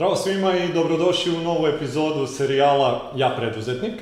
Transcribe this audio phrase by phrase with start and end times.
[0.00, 3.92] Zdravo svima i dobrodošli u novu epizodu serijala Ja preduzetnik.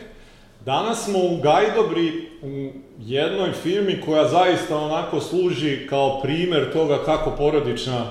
[0.64, 7.30] Danas smo u Gajdobri u jednoj firmi koja zaista onako služi kao primer toga kako
[7.30, 8.04] porodična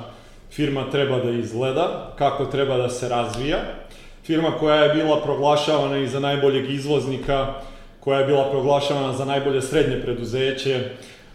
[0.51, 3.57] firma treba da izgleda, kako treba da se razvija.
[4.23, 7.53] Firma koja je bila proglašavana i za najboljeg izvoznika,
[7.99, 10.89] koja je bila proglašavana za najbolje srednje preduzeće.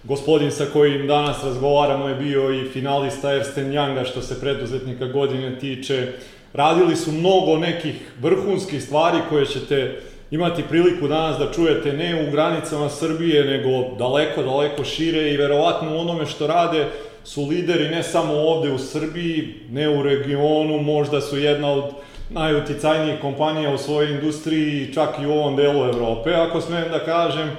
[0.04, 5.58] Gospodin sa kojim danas razgovaramo je bio i finalista Ersten Younga što se preduzetnika godine
[5.58, 6.12] tiče.
[6.54, 10.00] Radili su mnogo nekih vrhunskih stvari koje ćete
[10.30, 15.96] imati priliku danas da čujete ne u granicama Srbije, nego daleko, daleko šire i verovatno
[15.96, 16.86] u onome što rade
[17.24, 21.84] su lideri ne samo ovde u Srbiji, ne u regionu, možda su jedna od
[22.30, 27.50] najuticajnijih kompanija u svojoj industriji, čak i u ovom delu Evrope, ako smem da kažem.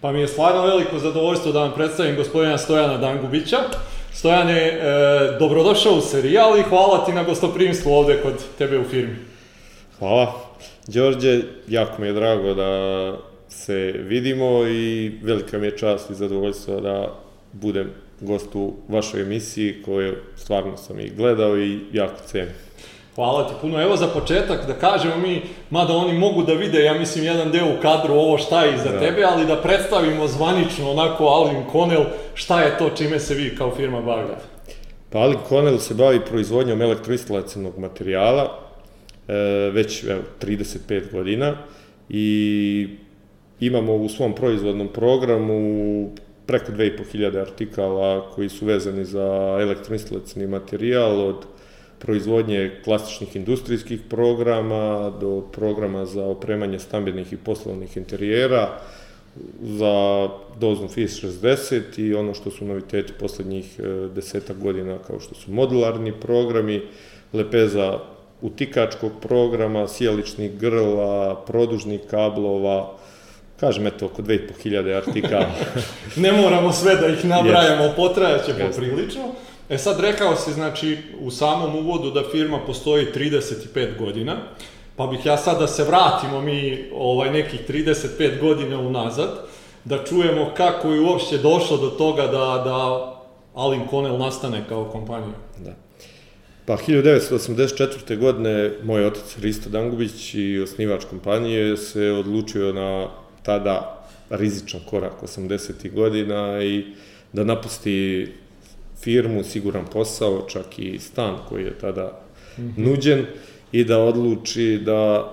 [0.00, 3.56] Pa mi je stvarno veliko zadovoljstvo da vam predstavim gospodina Stojana Dangubića.
[4.12, 4.78] Stojane, e,
[5.38, 9.16] dobrodošao u serijal i hvala ti na gostoprimstvu ovde kod tebe u firmi.
[9.98, 10.50] Hvala.
[10.86, 13.12] Đorđe, jako mi je drago da
[13.48, 17.14] se vidimo i velika mi je čast i zadovoljstvo da
[17.52, 22.54] budem gost u vašoj emisiji koju stvarno sam i gledao i jako cenim.
[23.14, 23.82] Hvala ti puno.
[23.82, 27.66] Evo za početak da kažemo mi, mada oni mogu da vide, ja mislim, jedan deo
[27.66, 29.00] u kadru ovo šta je iza da.
[29.00, 33.74] tebe, ali da predstavimo zvanično onako Alvin Connell šta je to čime se vi kao
[33.76, 34.34] firma bavite.
[35.10, 38.58] Pa Alvin Connell se bavi proizvodnjom elektroinstalacijnog materijala
[39.28, 39.32] e,
[39.72, 41.56] već evo, 35 godina
[42.08, 42.88] i
[43.60, 46.10] imamo u svom proizvodnom programu
[46.46, 51.36] preko 2500 artikala koji su vezani za elektroinstalacijni materijal od
[52.00, 58.68] proizvodnje klasičnih industrijskih programa do programa za opremanje stambenih i poslovnih interijera,
[59.62, 60.28] za
[60.60, 65.52] doznu FIS 60 i ono što su noviteti poslednjih e, desetak godina kao što su
[65.52, 66.82] modularni programi,
[67.32, 67.98] lepeza
[68.42, 72.96] utikačkog programa, sjeličnih grla, produžnih kablova,
[73.60, 75.50] kažem eto oko 2500 artikala.
[76.16, 77.96] ne moramo sve da ih nabrajamo, yes.
[77.96, 79.22] potrajaće poprilično.
[79.70, 84.36] E sad rekao si, znači, u samom uvodu da firma postoji 35 godina,
[84.96, 89.30] pa bih ja sad da se vratimo mi ovaj nekih 35 godina unazad,
[89.84, 93.06] da čujemo kako je uopšte došlo do toga da, da
[93.54, 95.34] Alin Connell nastane kao kompanija.
[95.58, 95.74] Da.
[96.66, 98.18] Pa 1984.
[98.18, 103.08] godine moj otac Risto Dangubić i osnivač kompanije se odlučio na
[103.42, 105.92] tada rizičan korak 80.
[105.94, 106.84] godina i
[107.32, 108.28] da napusti
[109.02, 112.22] firmu, siguran posao, čak i stan koji je tada
[112.58, 112.72] mm -hmm.
[112.76, 113.26] nuđen
[113.72, 115.32] i da odluči da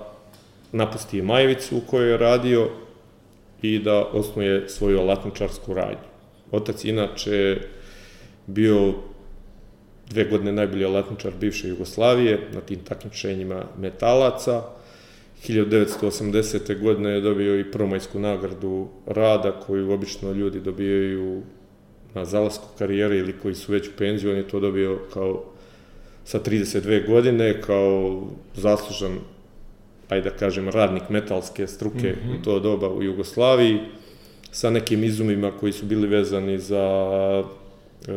[0.72, 2.68] napusti Majevicu u kojoj je radio
[3.62, 6.08] i da osnuje svoju alatničarsku radnju.
[6.50, 7.60] Otac inače
[8.46, 8.94] bio
[10.10, 14.62] dve godine najbolji alatničar bivše Jugoslavije na tim takmičenjima metalaca.
[15.48, 16.80] 1980.
[16.80, 21.42] godine je dobio i promajsku nagradu rada koju obično ljudi dobijaju
[22.18, 25.44] na zalasku karijere ili koji su već u penziju, on je to dobio kao
[26.24, 28.22] sa 32 godine, kao
[28.54, 29.18] zaslužan,
[30.08, 32.40] ajde da kažem, radnik metalske struke mm -hmm.
[32.40, 33.78] u to doba u Jugoslaviji,
[34.50, 36.84] sa nekim izumima koji su bili vezani za
[38.08, 38.12] e,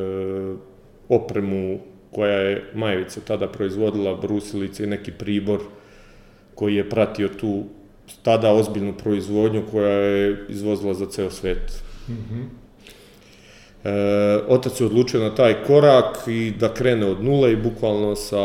[1.10, 1.80] opremu
[2.12, 5.60] koja je Majevica tada proizvodila, brusilice i neki pribor
[6.56, 7.64] koji je pratio tu
[8.24, 11.84] tada ozbiljnu proizvodnju koja je izvozila za ceo svet.
[12.08, 12.44] Mm -hmm.
[13.84, 13.90] E,
[14.48, 18.38] otac je odlučio na taj korak i da krene od nule i bukvalno sa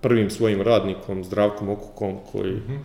[0.00, 2.78] prvim svojim radnikom, Zdravkom Okukom, koji, mm -hmm.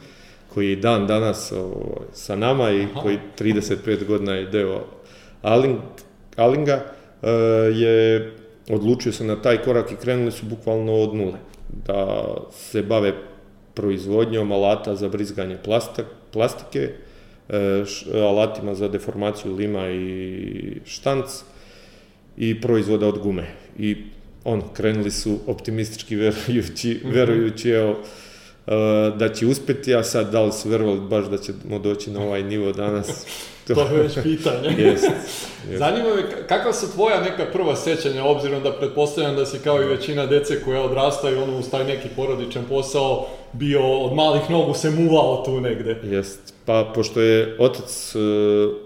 [0.53, 3.01] koji je dan danas o, ovaj, sa nama i Aha.
[3.01, 4.83] koji 35 godina je deo
[5.41, 5.77] Aling,
[6.35, 6.85] Alinga,
[7.21, 7.29] e,
[7.73, 8.31] je
[8.69, 11.39] odlučio se na taj korak i krenuli su bukvalno od nule.
[11.87, 13.13] Da se bave
[13.73, 16.93] proizvodnjom alata za brizganje plastak, plastike,
[18.13, 21.25] alatima za deformaciju lima i štanc
[22.37, 23.47] i proizvoda od gume.
[23.79, 23.97] I
[24.43, 27.13] on, krenuli su optimistički verujući, mhm.
[27.13, 27.95] verujući evo,
[28.67, 28.71] e,
[29.15, 32.43] da će uspeti, a sad da li su verovali baš da ćemo doći na ovaj
[32.43, 33.25] nivo danas?
[33.67, 34.69] To, to je već pitanje.
[34.83, 35.03] jest,
[35.69, 35.77] jest.
[35.77, 39.85] Zanima me, kakva su tvoja neka prva sećanja, obzirom da pretpostavljam da si kao i
[39.85, 44.91] većina dece koja odrastaju ono uz taj neki porodičan posao bio od malih nogu se
[44.91, 45.99] muvao tu negde.
[46.03, 46.53] Jest.
[46.65, 48.21] Pa, pošto je otac uh,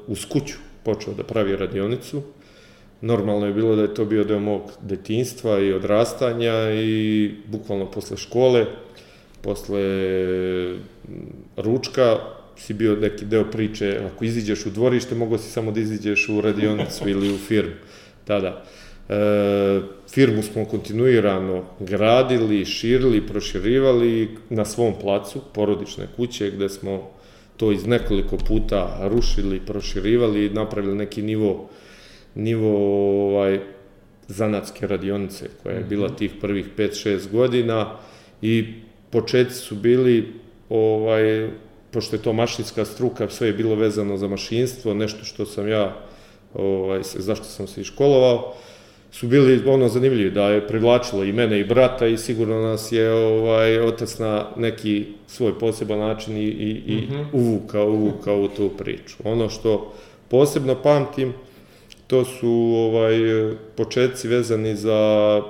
[0.08, 2.22] uz kuću počeo da pravi radionicu,
[3.02, 8.18] normalno je bilo da je to bio deo mog detinstva i odrastanja i bukvalno posle
[8.18, 8.66] škole,
[9.42, 9.84] posle
[11.58, 12.18] ručka,
[12.58, 16.42] si bio neki deo priče, ako iziđeš u dvorište, mogo si samo da iziđeš u
[16.42, 17.74] radionicu ili u firmu
[18.26, 18.64] tada.
[19.10, 27.10] E, firmu smo kontinuirano gradili, širili, proširivali na svom placu, porodične kuće, gde smo
[27.58, 31.70] to iz nekoliko puta rušili, proširivali i napravili neki nivo,
[32.36, 32.72] nivo
[33.28, 33.60] ovaj,
[34.28, 37.98] zanatske radionice koja je bila tih prvih 5-6 godina
[38.42, 38.74] i
[39.10, 40.34] početci su bili
[40.70, 41.50] ovaj,
[41.92, 45.96] pošto je to mašinska struka, sve je bilo vezano za mašinstvo, nešto što sam ja,
[46.54, 48.54] ovaj, zašto sam se i školovao,
[49.12, 53.12] su bili ono zanimljivi, da je privlačilo i mene i brata i sigurno nas je
[53.12, 57.26] ovaj, otac na neki svoj poseban način i, i, i mm -hmm.
[57.34, 59.16] uvukao, uvukao u tu priču.
[59.24, 59.94] Ono što
[60.30, 61.34] posebno pamtim,
[62.08, 63.16] to su ovaj,
[63.76, 65.42] početci vezani za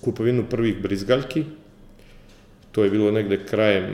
[0.00, 1.44] kupovinu prvih brizgaljki,
[2.72, 3.84] to je bilo negde krajem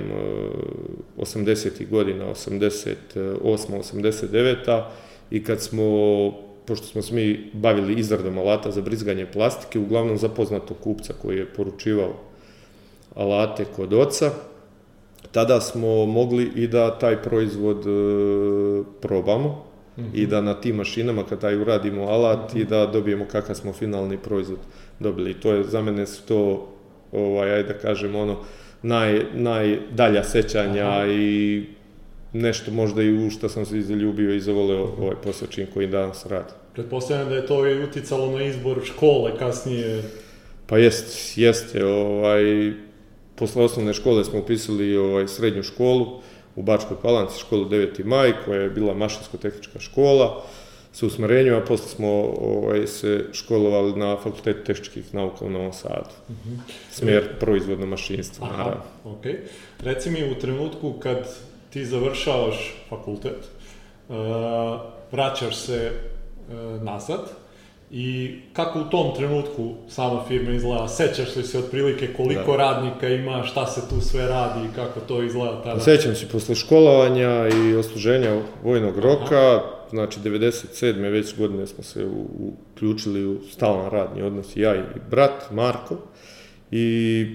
[1.18, 1.88] 80.
[1.90, 2.96] godina, 88.
[3.14, 4.82] 89.
[5.30, 10.76] i kad smo pošto smo se mi bavili izradom alata za brizganje plastike, uglavnom zapoznatog
[10.80, 12.14] kupca koji je poručivao
[13.14, 14.30] alate kod oca,
[15.32, 17.90] tada smo mogli i da taj proizvod e,
[19.00, 19.64] probamo
[19.96, 20.10] mm -hmm.
[20.14, 22.62] i da na tim mašinama kad taj uradimo alat mm -hmm.
[22.62, 24.58] i da dobijemo kakav smo finalni proizvod
[24.98, 25.34] dobili.
[25.34, 26.68] To je, za mene su to,
[27.12, 28.36] ovaj, ajde da kažem, ono,
[28.82, 31.06] naj, najdalja sećanja Aha.
[31.06, 31.64] i
[32.32, 36.26] nešto možda i u što sam se zaljubio i zavoleo ovaj posao čim koji danas
[36.26, 36.52] radi.
[36.72, 40.02] Pretpostavljam da je to i uticalo na izbor škole kasnije.
[40.66, 42.72] Pa jest, jeste, ovaj,
[43.34, 46.20] posle osnovne škole smo upisali ovaj, srednju školu
[46.56, 48.04] u Bačkoj Palanci, školu 9.
[48.04, 50.44] maj, koja je bila mašinsko-tehnička škola
[50.92, 52.08] sa usmerenjem, a posle smo
[52.40, 56.10] ovaj, se školovali na Fakultetu tehničkih nauka u Novom Sadu.
[56.28, 56.54] Uh mhm.
[56.54, 56.72] -huh.
[56.90, 58.82] Smer proizvodno mašinstvo, Aha, naravno.
[59.04, 59.36] Okay.
[59.80, 61.36] Reci mi u trenutku kad
[61.70, 63.48] ti završavaš fakultet,
[64.08, 64.16] uh,
[65.12, 67.20] vraćaš se uh, nazad
[67.90, 70.88] i kako u tom trenutku sama firma izgleda?
[70.88, 72.56] Sećaš li se otprilike koliko da.
[72.56, 75.80] radnika ima, šta se tu sve radi i kako to izgleda tada?
[75.80, 79.62] Sećam se posle školovanja i osluženja vojnog roka, Aha.
[79.90, 81.10] znači 97.
[81.10, 82.06] već godine smo se
[82.38, 85.96] uključili u stalan radni odnos, ja i brat Marko,
[86.70, 87.26] i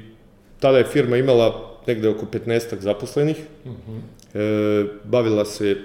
[0.59, 3.91] tada je firma imala negde oko 15 zaposlenih, uh mhm.
[3.91, 5.75] -huh e, bavila se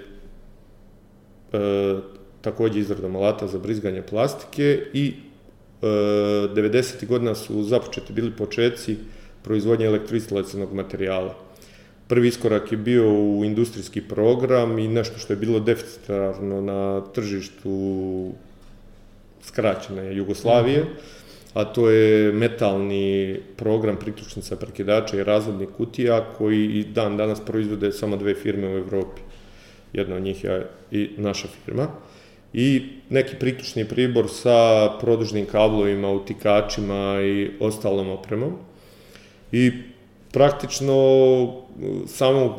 [1.53, 1.97] e,
[2.41, 5.15] takođe izradom alata za brizganje plastike i
[5.83, 7.07] e, 90.
[7.07, 8.97] godina su započeti bili početci
[9.43, 11.35] proizvodnje elektroinstalacijenog materijala.
[12.09, 18.33] Prvi iskorak je bio u industrijski program i nešto što je bilo deficitarno na tržištu
[19.43, 20.83] skraćene Jugoslavije.
[20.83, 21.20] Uh mhm.
[21.55, 27.93] A to je metalni program priključnica prekidača i razvodnih kutija koji i dan danas proizvode
[27.93, 29.21] samo dve firme u Evropi.
[29.93, 31.89] Jedna od njih je i naša firma.
[32.53, 38.53] I neki priključni pribor sa produžnim kablovima, utikačima i ostalom opremom.
[39.53, 39.73] I
[40.33, 40.95] praktično
[42.07, 42.57] samo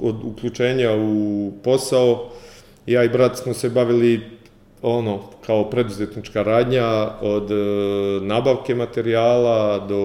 [0.00, 2.30] od uključenja u posao
[2.86, 4.20] ja i brat smo se bavili
[4.84, 7.54] ono, kao preduzetnička radnja od e,
[8.20, 10.04] nabavke materijala do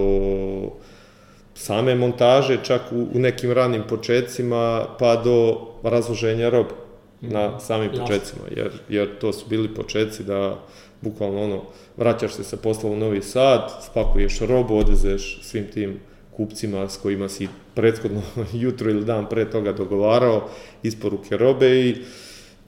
[1.54, 6.74] same montaže, čak u, u nekim ranim početcima, pa do razloženja roba
[7.20, 7.58] na mhm.
[7.58, 10.58] samim početcima, jer, jer to su bili početci da
[11.00, 11.62] bukvalno ono,
[11.96, 16.00] vraćaš se sa posla u Novi Sad, spakuješ robu, odezeš svim tim
[16.36, 18.22] kupcima s kojima si prethodno
[18.62, 20.48] jutro ili dan pre toga dogovarao
[20.82, 21.96] isporuke robe i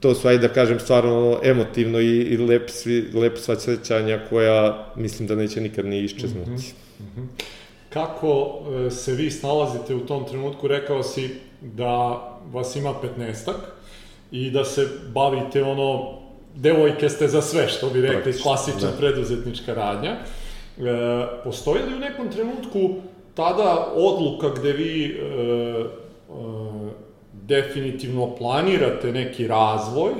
[0.03, 4.87] to su, ajde da kažem, stvarno emotivno i, i lep, svi, lep sva sećanja koja
[4.95, 6.51] mislim da neće nikad ni iščeznuti.
[6.99, 7.25] Mm -hmm.
[7.89, 10.67] Kako e, se vi snalazite u tom trenutku?
[10.67, 11.29] Rekao si
[11.61, 13.51] da vas ima 15
[14.31, 16.19] i da se bavite ono,
[16.55, 18.97] devojke ste za sve, što bi rekli, Praktično, klasična da.
[18.97, 20.11] preduzetnička radnja.
[20.11, 20.21] E,
[21.43, 22.95] postoji li u nekom trenutku
[23.35, 26.72] tada odluka gde vi e, e,
[27.47, 30.11] definitivno planirate neki razvoj,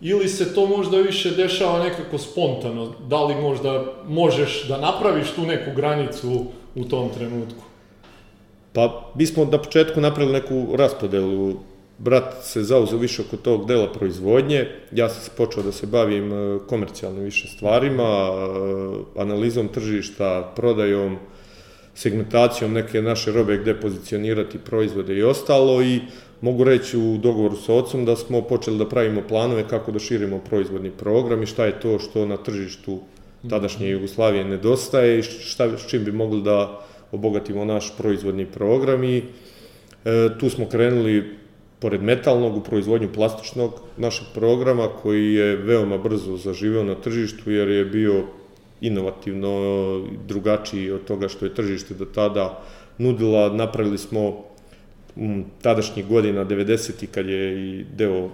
[0.00, 2.92] ili se to možda više dešava nekako spontano?
[3.08, 7.62] Da li možda možeš da napraviš tu neku granicu u tom trenutku?
[8.72, 11.54] Pa, mi smo na početku napravili neku raspodelu.
[11.98, 16.58] Brat se zauzeo više oko tog dela proizvodnje, ja sam počeo da se bavim e,
[16.68, 21.18] komercijalnim više stvarima, e, analizom tržišta, prodajom,
[21.94, 26.00] segmentacijom neke naše robe gde pozicionirati proizvode i ostalo i
[26.40, 30.38] mogu reći u dogovoru sa ocom da smo počeli da pravimo planove kako da širimo
[30.38, 32.98] proizvodni program i šta je to što na tržištu
[33.50, 36.80] tadašnje Jugoslavije nedostaje i šta, s čim bi mogli da
[37.12, 39.22] obogatimo naš proizvodni program i e,
[40.40, 41.36] tu smo krenuli
[41.78, 47.68] pored metalnog u proizvodnju plastičnog našeg programa koji je veoma brzo zaživeo na tržištu jer
[47.68, 48.24] je bio
[48.80, 49.52] inovativno,
[50.28, 52.62] drugačiji od toga što je tržište do tada
[52.98, 53.48] nudila.
[53.48, 54.49] Napravili smo
[55.62, 57.06] tadašnjih godina, 90.
[57.06, 58.30] kad je i deo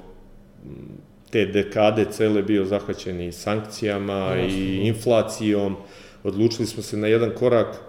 [1.30, 4.58] te dekade cele bio zahvaćen i sankcijama Jasno.
[4.58, 5.76] i inflacijom.
[6.24, 7.80] Odlučili smo se na jedan korak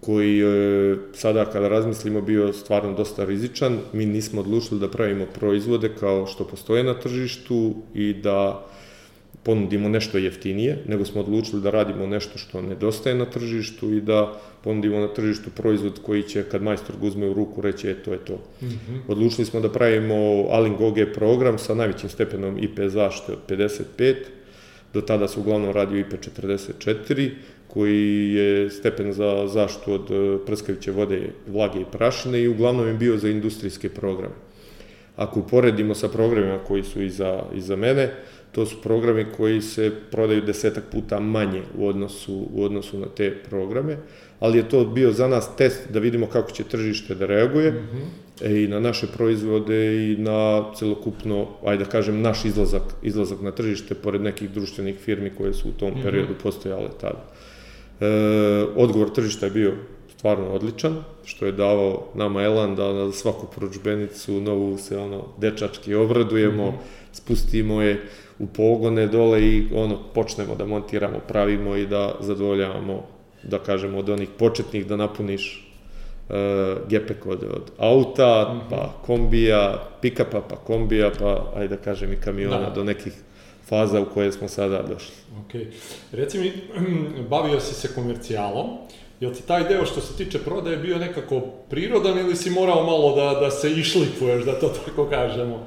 [0.00, 3.78] koji je sada kada razmislimo bio stvarno dosta rizičan.
[3.92, 8.66] Mi nismo odlučili da pravimo proizvode kao što postoje na tržištu i da
[9.42, 14.40] ponudimo nešto jeftinije, nego smo odlučili da radimo nešto što nedostaje na tržištu i da
[14.64, 18.12] ponudimo na tržištu proizvod koji će kad majstor ga uzme u ruku reći e, to
[18.12, 18.34] je to.
[18.62, 18.98] Mm -hmm.
[19.08, 24.14] Odlučili smo da pravimo Alling OG program sa najvećim stepenom IP zaštite od 55,
[24.94, 27.30] do tada se uglavnom radio IP 44,
[27.68, 32.94] koji je stepen za zaštitu od e, prskaviće vode, vlage i prašine i uglavnom je
[32.94, 34.34] bio za industrijske programe.
[35.16, 38.10] Ako uporedimo sa programima koji su iza, iza mene,
[38.52, 43.34] to su programi koji se prodaju desetak puta manje u odnosu, u odnosu na te
[43.50, 43.96] programe,
[44.40, 47.88] ali je to bio za nas test da vidimo kako će tržište da reaguje mm
[47.92, 48.64] -hmm.
[48.64, 53.94] i na naše proizvode i na celokupno, ajde da kažem, naš izlazak, izlazak na tržište
[53.94, 56.02] pored nekih društvenih firmi koje su u tom mm -hmm.
[56.02, 57.24] periodu postojale tada.
[58.00, 58.06] E,
[58.76, 59.74] odgovor tržišta je bio
[60.16, 65.94] stvarno odličan, što je davao nama elan da na svaku prođbenicu novu se ono dečački
[65.94, 67.12] obradujemo, mm -hmm.
[67.12, 68.02] spustimo je
[68.42, 73.02] u pogone dole i ono počnemo da montiramo, pravimo i da zadovoljavamo,
[73.42, 75.74] da kažemo, od onih početnih da napuniš
[76.28, 76.34] uh,
[76.88, 78.70] gepek od, od auta, mm -hmm.
[78.70, 82.70] pa kombija, pikapa, pa kombija, pa ajde da kažem i kamiona da.
[82.70, 83.12] do nekih
[83.68, 85.14] faza u koje smo sada došli.
[85.44, 85.54] Ok.
[86.12, 86.52] Reci mi,
[87.30, 88.66] bavio si se komercijalom,
[89.20, 93.16] je ti taj deo što se tiče prodaje bio nekako prirodan ili si morao malo
[93.16, 95.66] da, da se išlipuješ, da to tako kažemo?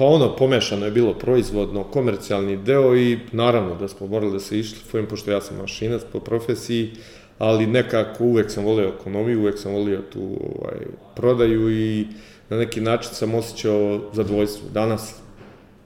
[0.00, 4.58] Pa ono, pomešano je bilo proizvodno, komercijalni deo i naravno da smo morali da se
[4.58, 6.90] išlifujem, pošto ja sam mašinac po profesiji,
[7.38, 12.06] ali nekako uvek sam volio ekonomiju, uvek sam volio tu ovaj, prodaju i
[12.48, 14.68] na neki način sam osjećao zadovoljstvo.
[14.72, 15.14] Danas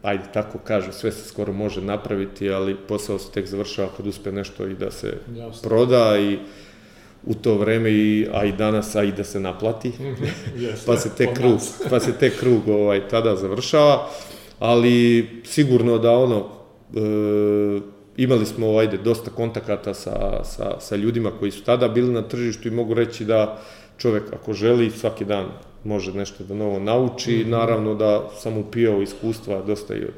[0.02, 4.32] ajde tako kažu, sve se skoro može napraviti, ali posao se tek završava kad uspe
[4.32, 5.68] nešto i da se Jasne.
[5.68, 6.38] proda i
[7.26, 9.88] u to vreme i a i danas a i da se naplati.
[9.88, 10.24] Mhm,
[10.86, 11.58] pa se te krug
[11.90, 14.08] pa se te krug ovaj tada završava,
[14.58, 17.80] ali sigurno da ono e,
[18.16, 22.68] imali smo ajde dosta kontakata sa, sa, sa ljudima koji su tada bili na tržištu
[22.68, 23.62] i mogu reći da
[23.98, 25.46] čovek ako želi svaki dan
[25.84, 27.50] može nešto da novo nauči, mm -hmm.
[27.50, 30.14] naravno da sam upijao iskustva dosta i od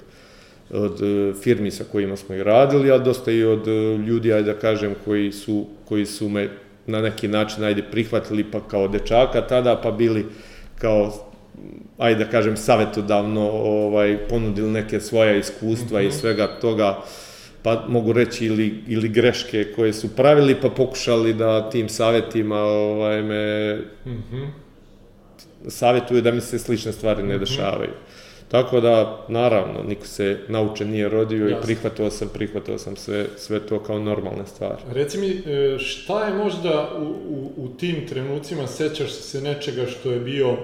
[0.71, 4.53] od e, firmi sa kojima smo i radili, a dosta i od e, ljudi, ajde
[4.53, 6.51] da kažem, koji su, koji su me
[6.87, 10.27] na neki način, ajde, prihvatili pa kao dečaka tada, pa bili
[10.79, 11.13] kao
[11.99, 16.05] ajde da kažem, savetodavno ovaj, ponudili neke svoja iskustva mm -hmm.
[16.05, 16.17] i mhm.
[16.17, 16.99] svega toga,
[17.63, 23.23] pa mogu reći ili, ili greške koje su pravili, pa pokušali da tim savetima ovaj,
[23.23, 23.75] me
[24.07, 24.47] mm -hmm.
[25.69, 27.45] savjetuju da mi se slične stvari ne mhm.
[27.45, 27.93] dešavaju.
[28.49, 31.59] Tako da, naravno, niko se nauče nije rodio Jasne.
[31.59, 34.83] i prihvatio sam, prihvatio sam sve, sve to kao normalne stvari.
[34.93, 40.11] Reci mi, e, šta je možda u, u, u tim trenucima, sećaš se nečega što
[40.11, 40.57] je bio e,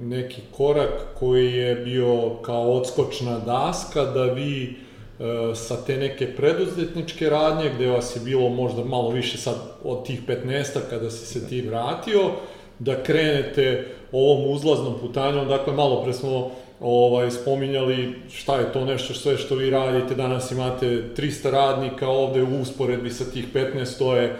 [0.00, 7.30] neki korak koji je bio kao odskočna daska da vi e, sa te neke preduzetničke
[7.30, 11.48] radnje, gde vas je bilo možda malo više sad od tih 15 kada si se
[11.48, 12.30] ti vratio,
[12.78, 16.50] da krenete ovom uzlaznom putanjom, dakle malo pre smo
[16.80, 20.86] ovaj, spominjali šta je to nešto sve što vi radite, danas imate
[21.16, 24.34] 300 radnika ovde u usporedbi sa tih 15, to je e,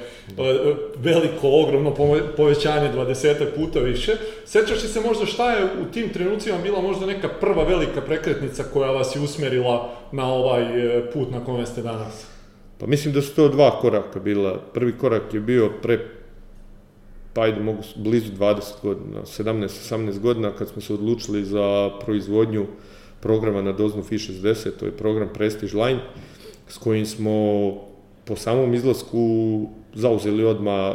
[0.97, 1.95] veliko, ogromno
[2.37, 4.17] povećanje 20 puta više.
[4.45, 8.65] Sećaš li se možda šta je u tim trenucima bila možda neka prva velika prekretnica
[8.73, 12.27] koja vas je usmerila na ovaj e, put na kome ste danas?
[12.79, 14.61] Pa mislim da su to dva koraka bila.
[14.75, 16.18] Prvi korak je bio pre
[17.33, 22.67] pa ajde mogu blizu 20 godina, 17-18 godina kad smo se odlučili za proizvodnju
[23.21, 26.01] programa na doznu Fi-60, to je program Prestige Line,
[26.69, 27.35] s kojim smo
[28.25, 30.95] po samom izlasku zauzeli odma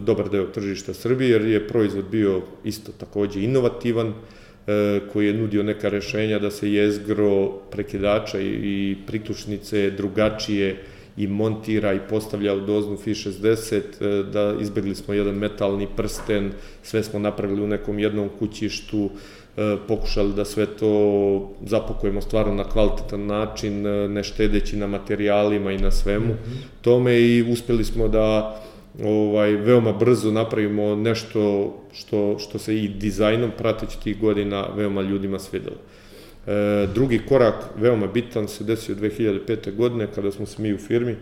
[0.00, 5.62] dobar deo tržišta Srbije, jer je proizvod bio isto takođe inovativan, e, koji je nudio
[5.62, 10.82] neka rešenja da se jezgro prekidača i, i priključnice drugačije
[11.16, 16.52] i montira i postavlja u doznu Fi 60, e, da izbegli smo jedan metalni prsten,
[16.82, 19.10] sve smo napravili u nekom jednom kućištu,
[19.56, 25.72] e, pokušali da sve to zapakujemo stvarno na kvalitetan način, e, ne štedeći na materijalima
[25.72, 26.82] i na svemu mm -hmm.
[26.82, 28.56] tome i uspeli smo da
[29.04, 35.38] ovaj veoma brzo napravimo nešto što što se i dizajnom prateći tih godina veoma ljudima
[35.38, 35.76] svidelo.
[36.46, 39.76] E, drugi korak, veoma bitan, se desio 2005.
[39.76, 41.16] godine kada smo se mi u firmi,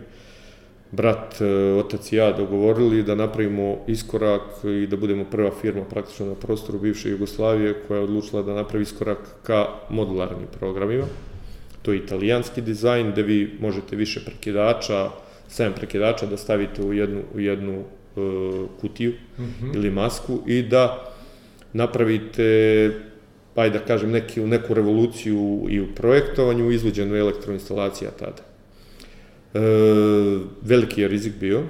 [0.91, 6.25] brat, e, otac i ja dogovorili da napravimo iskorak i da budemo prva firma praktično
[6.25, 11.05] na prostoru bivše Jugoslavije koja je odlučila da napravi iskorak ka modularnim programima.
[11.81, 15.09] To je italijanski dizajn gde vi možete više prekidača,
[15.49, 19.75] 7 prekidača da stavite u jednu, u jednu uh, kutiju mm -hmm.
[19.75, 21.13] ili masku i da
[21.73, 22.91] napravite
[23.53, 28.41] pa da kažem, neki, neku revoluciju i u projektovanju, izvođenju elektroinstalacija tada.
[29.53, 29.59] E,
[30.61, 31.61] veliki je rizik bio,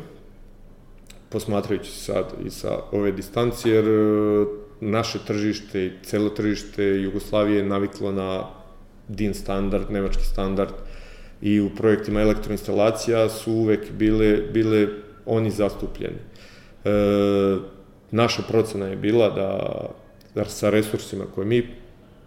[1.30, 4.46] posmatrajući sad i sa ove distancije, jer e,
[4.82, 8.44] naše tržište i celo tržište Jugoslavije je naviklo na
[9.08, 10.74] DIN standard, nemački standard,
[11.42, 14.88] i u projektima elektroinstalacija su uvek bile, bile
[15.26, 16.18] oni zastupljeni.
[16.86, 16.90] E,
[18.12, 19.60] naša procena je bila da
[20.48, 21.68] sa resursima koje mi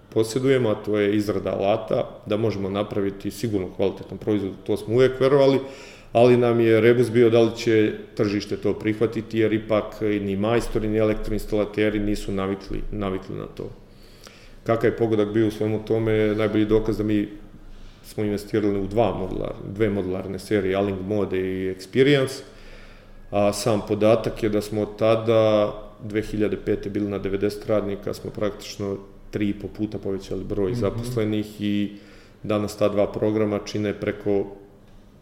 [0.09, 5.21] posjedujemo, a to je izrada alata, da možemo napraviti sigurno kvalitetan proizvod, to smo uvek
[5.21, 5.61] verovali,
[6.13, 10.89] ali nam je rebus bio da li će tržište to prihvatiti, jer ipak ni majstori,
[10.89, 13.71] ni elektroinstalateri nisu navikli, navikli na to.
[14.65, 17.29] Kakav je pogodak bio u svemu tome, najbolji dokaz da mi
[18.05, 22.41] smo investirali u dva modularne, dve modularne serije, Aling Mode i Experience,
[23.31, 25.73] a sam podatak je da smo tada
[26.05, 26.89] 2005.
[26.89, 28.97] bili na 90 radnika, smo praktično
[29.31, 30.81] tri i po puta povećali broj mm -hmm.
[30.81, 31.93] zaposlenih i
[32.43, 34.47] danas ta dva programa čine preko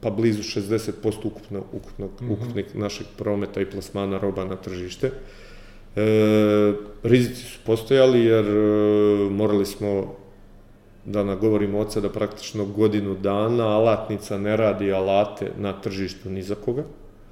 [0.00, 0.93] pa blizu 60%
[1.25, 2.33] ukupno, ukupnog, mm -hmm.
[2.33, 5.11] ukupnih našeg prometa i plasmana roba na tržište.
[5.97, 10.14] E, rizici su postojali jer e, morali smo
[11.04, 16.54] da nagovorimo oca da praktično godinu dana alatnica ne radi alate na tržištu ni za
[16.54, 16.85] koga,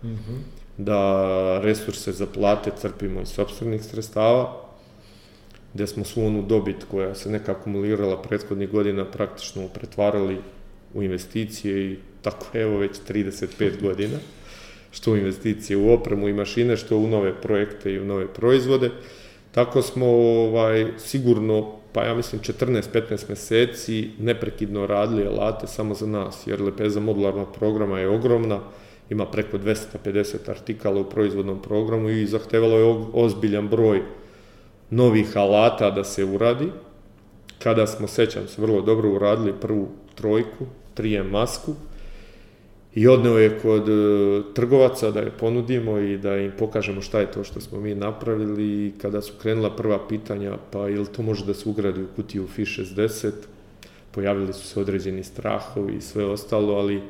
[0.02, 0.61] mm -hmm.
[0.76, 4.62] Da resurse za plate crpimo iz sobstvenih sredstava,
[5.74, 10.38] gde smo svu onu dobit koja se neka akumulirala prethodnih godina praktično pretvarali
[10.94, 14.18] u investicije i tako evo već 35 godina,
[14.90, 18.90] što u investicije u opremu i mašine, što u nove projekte i u nove proizvode.
[19.52, 26.46] Tako smo ovaj, sigurno, pa ja mislim 14-15 meseci neprekidno radili alate samo za nas,
[26.46, 28.60] jer lepeza modularnog programa je ogromna,
[29.10, 34.02] ima preko 250 artikala u proizvodnom programu i zahtevalo je ozbiljan broj
[34.90, 36.68] novih alata da se uradi.
[37.58, 41.74] Kada smo, sećam se, vrlo dobro uradili prvu trojku, 3M masku,
[42.94, 43.92] i odneo je kod e,
[44.54, 48.86] trgovaca da je ponudimo i da im pokažemo šta je to što smo mi napravili
[48.86, 52.46] i kada su krenula prva pitanja, pa ili to može da se ugradi u kutiju
[52.46, 53.30] FI 60,
[54.10, 57.02] pojavili su se određeni strahovi i sve ostalo, ali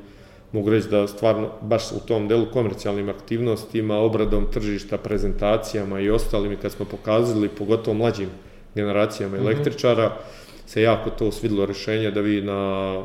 [0.52, 6.52] mogu reći da stvarno, baš u tom delu komercijalnim aktivnostima, obradom tržišta, prezentacijama i ostalim,
[6.52, 8.28] i kad smo pokazali, pogotovo mlađim
[8.74, 9.46] generacijama mhm.
[9.46, 10.70] električara, mm -hmm.
[10.70, 13.02] se jako to usvidilo rešenje da vi na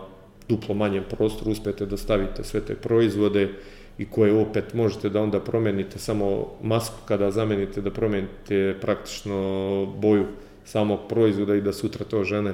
[0.49, 3.49] duplo manjem prostoru uspete da stavite sve te proizvode
[3.97, 10.25] i koje opet možete da onda promenite samo masku kada zamenite, da promenite praktično boju
[10.65, 12.53] samog proizvoda i da sutra to žene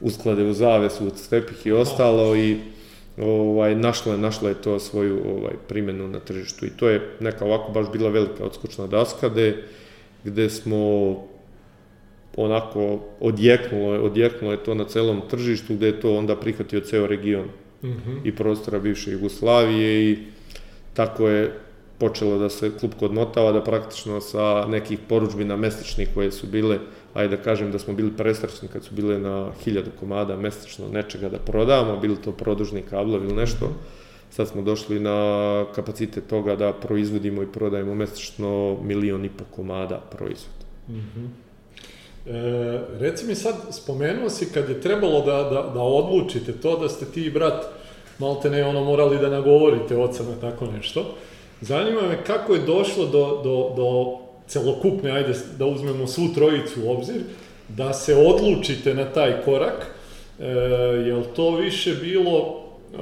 [0.00, 2.58] usklade u zavesu od stepih i ostalo i
[3.20, 7.44] ovaj, našla, je, našla je to svoju ovaj, primjenu na tržištu i to je neka
[7.44, 9.64] ovako baš bila velika odskočna daska gde,
[10.24, 11.14] gde smo
[12.36, 17.06] onako odjeknulo je, odjeknulo je to na celom tržištu gde je to onda prihvatio ceo
[17.06, 17.48] region
[17.82, 18.18] mm -hmm.
[18.24, 20.18] i prostora bivše Jugoslavije i
[20.94, 21.52] tako je
[21.98, 26.78] počelo da se klub kodmotava, da praktično sa nekih poručbina mesečnih koje su bile,
[27.14, 31.28] ajde da kažem da smo bili presrećni kad su bile na hiljadu komada mesečno nečega
[31.28, 33.72] da prodamo, bili to produžni kablovi ili nešto,
[34.30, 40.00] sad smo došli na kapacitet toga da proizvodimo i prodajemo mesečno milion i po komada
[40.10, 40.64] proizvoda.
[40.88, 41.28] Mm -hmm.
[42.26, 46.88] E, reci mi sad, spomenuo si kad je trebalo da, da, da odlučite to da
[46.88, 47.64] ste ti i brat
[48.18, 51.14] malte ne ono morali da nagovorite oca na tako nešto.
[51.60, 54.18] Zanima me kako je došlo do, do, do
[54.50, 57.22] celokupne, ajde da uzmemo svu trojicu u obzir,
[57.68, 59.86] da se odlučite na taj korak,
[60.40, 60.46] e,
[61.06, 62.96] je li to više bilo e,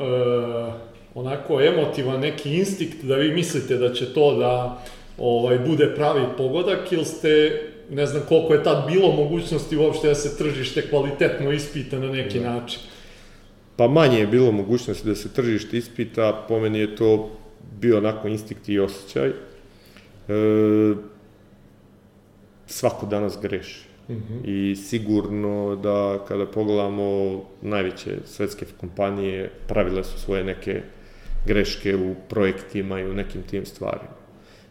[1.14, 4.82] onako emotivan neki instinkt da vi mislite da će to da
[5.18, 10.14] ovaj bude pravi pogodak ili ste ne znam koliko je tad bilo mogućnosti uopšte da
[10.14, 12.50] se tržište kvalitetno ispita na neki da.
[12.50, 12.80] način.
[13.76, 17.30] Pa manje je bilo mogućnosti da se tržište ispita, po meni je to
[17.80, 19.28] bio onako instinkt i osjećaj.
[19.28, 19.32] E,
[22.68, 23.88] svako danas greši.
[24.08, 24.44] Mm -hmm.
[24.44, 30.82] I sigurno da kada pogledamo najveće svetske kompanije pravile su svoje neke
[31.46, 34.18] greške u projektima i u nekim tim stvarima.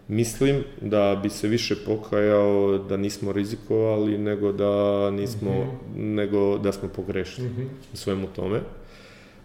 [0.07, 6.15] Mislim da bi se više pokajao da nismo rizikovali nego da nismo, mm -hmm.
[6.15, 7.93] nego da smo pogrešili mm -hmm.
[7.93, 8.57] u svemu tome.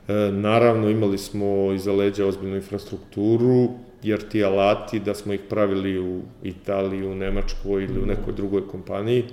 [0.09, 3.69] E, naravno, imali smo iza leđa ozbiljnu infrastrukturu,
[4.03, 8.69] jer ti alati, da smo ih pravili u Italiji, u Nemačkoj ili u nekoj drugoj
[8.69, 9.25] kompaniji,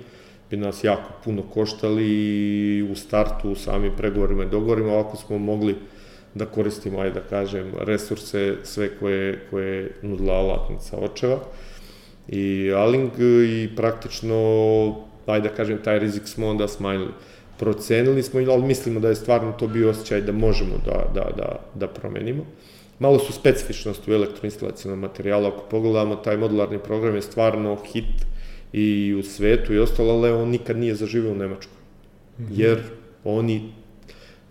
[0.50, 5.38] bi nas jako puno koštali i u startu, u samim pregovorima i dogovorima, ovako smo
[5.38, 5.76] mogli
[6.34, 11.38] da koristimo, ajde da kažem, resurse, sve koje, koje nudila alatnica očeva
[12.28, 13.10] i Aling
[13.48, 14.36] i praktično,
[15.26, 17.12] ajde da kažem, taj rizik smo onda smanjili.
[17.58, 21.60] Procenili smo, ali mislimo da je stvarno to bio osjećaj da možemo da, da, da,
[21.74, 22.44] da promenimo.
[23.00, 28.26] Malo su specifičnosti u elektroinstalacijalnom materijalu, ako pogledamo, taj modularni program je stvarno hit
[28.72, 31.76] i u svetu i ostalo, ali on nikad nije zaživio u Nemačkoj.
[32.38, 32.48] Mm -hmm.
[32.50, 32.82] Jer
[33.24, 33.72] oni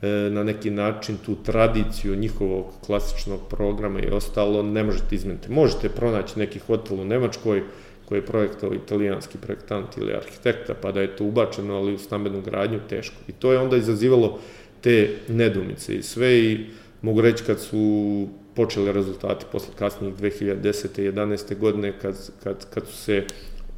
[0.02, 5.52] e, na neki način tu tradiciju njihovog klasičnog programa i ostalo ne možete izmeniti.
[5.52, 7.64] Možete pronaći neki hotel u Nemačkoj
[8.06, 12.42] koji je projektao italijanski projektant ili arhitekta, pa da je to ubačeno, ali u stambenu
[12.42, 13.16] gradnju teško.
[13.28, 14.40] I to je onda izazivalo
[14.82, 16.66] te nedumice i sve i
[17.02, 21.02] mogu reći kad su počeli rezultati posle kasnijih 2010.
[21.02, 21.58] i 11.
[21.58, 23.26] godine kad, kad, kad su se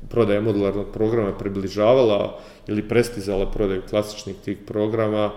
[0.09, 5.31] prodaja modularnog programa približavala ili prestizala prodaju klasičnih tih programa,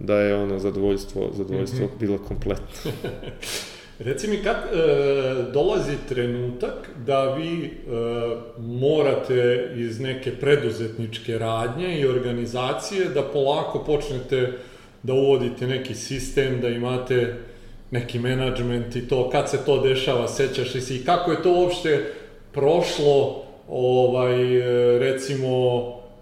[0.00, 2.00] da je ono zadovoljstvo, zadovoljstvo mm -hmm.
[2.00, 2.66] bilo kompletno.
[3.98, 4.72] Reci mi, kad e,
[5.52, 7.70] dolazi trenutak da vi e,
[8.58, 14.52] morate iz neke preduzetničke radnje i organizacije da polako počnete
[15.06, 17.34] da uvodite neki sistem, da imate
[17.90, 21.52] neki menadžment i to, kad se to dešava, sećaš li si i kako je to
[21.52, 22.12] uopšte
[22.52, 25.48] prošlo, ovaj, e, recimo,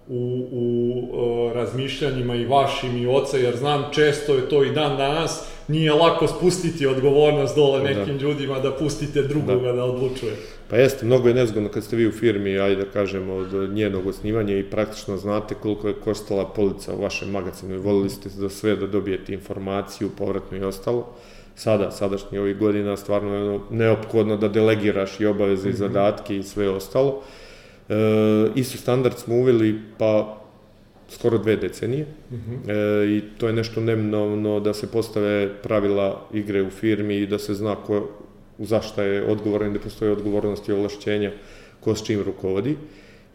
[0.09, 4.97] u, u uh, razmišljanjima i vašim i oca, jer znam često je to i dan
[4.97, 7.85] danas, nije lako spustiti odgovornost dole da.
[7.85, 8.23] nekim da.
[8.23, 9.73] ljudima da pustite drugoga da.
[9.73, 10.33] da odlučuje.
[10.75, 14.07] Pa jeste, mnogo je nezgodno kad ste vi u firmi, ajde da kažemo, od njenog
[14.07, 18.49] osnivanja i praktično znate koliko je koštala polica u vašem magazinu i volili ste da
[18.49, 21.07] sve da dobijete informaciju, povratno i ostalo.
[21.55, 25.75] Sada, sadašnji ovih godina, stvarno je neophodno da delegiraš i obaveze mm -hmm.
[25.75, 27.23] i zadatke i sve ostalo.
[27.89, 27.95] E,
[28.55, 30.41] ISO standard smo uveli pa
[31.09, 32.53] skoro dve decenije mhm.
[32.67, 33.03] -huh.
[33.03, 37.39] e, i to je nešto nemnovno da se postave pravila igre u firmi i da
[37.39, 38.09] se zna ko,
[38.59, 41.33] zašta je odgovoran, da postoje odgovornosti i ovlašćenja
[41.81, 42.77] ko s čim rukovodi.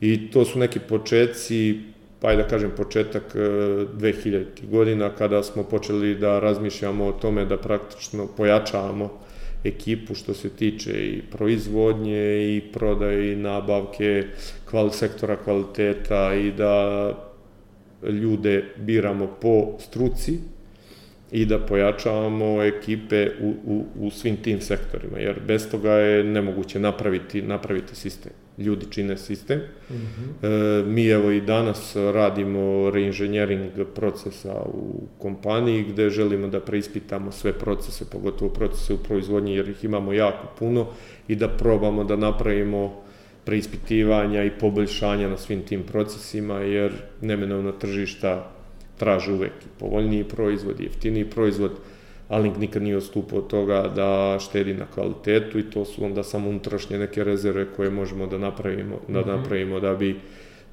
[0.02, 1.80] I to su neki početci,
[2.20, 4.36] pa da kažem početak 2000.
[4.36, 9.10] E, godina kada smo počeli da razmišljamo o tome da praktično pojačavamo
[9.64, 14.24] ekipu što se tiče i proizvodnje i prodaje i nabavke
[14.70, 17.14] kvali, sektora kvaliteta i da
[18.04, 20.40] ljude biramo po struci
[21.32, 26.80] i da pojačavamo ekipe u, u, u svim tim sektorima, jer bez toga je nemoguće
[26.80, 29.60] napraviti, napraviti sistem ljudi čine sistem.
[29.90, 30.82] Mm -hmm.
[30.82, 37.54] e, mi evo i danas radimo reinženjering procesa u kompaniji gde želimo da preispitamo sve
[37.54, 40.88] procese, pogotovo procese u proizvodnji jer ih imamo jako puno
[41.28, 43.02] i da probamo da napravimo
[43.46, 48.52] preispitivanja i poboljšanja na svim tim procesima jer nemenovna tržišta
[49.00, 51.72] traže uvek povoljniji proizvod, jeftiniji proizvod,
[52.30, 56.50] Alink nikad nije odstupao od toga da štedi na kvalitetu i to su onda samo
[56.50, 59.30] unutrašnje neke rezerve koje možemo da napravimo, da mhm.
[59.30, 60.20] napravimo da bi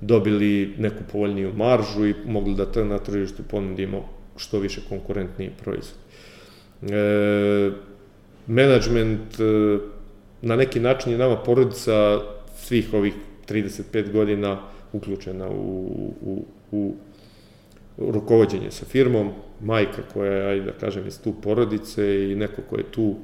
[0.00, 5.98] dobili neku povoljniju maržu i mogli da na tržištu ponudimo što više konkurentniji proizvod.
[6.82, 7.70] E,
[8.46, 9.78] management e,
[10.42, 12.20] na neki način je nama porodica
[12.56, 13.14] svih ovih
[13.48, 14.60] 35 godina
[14.92, 15.90] uključena u,
[16.22, 16.94] u, u
[17.98, 19.30] rukovodđenje sa firmom,
[19.61, 23.14] majka koja je, ajde da kažem, iz tu porodice i neko ko je tu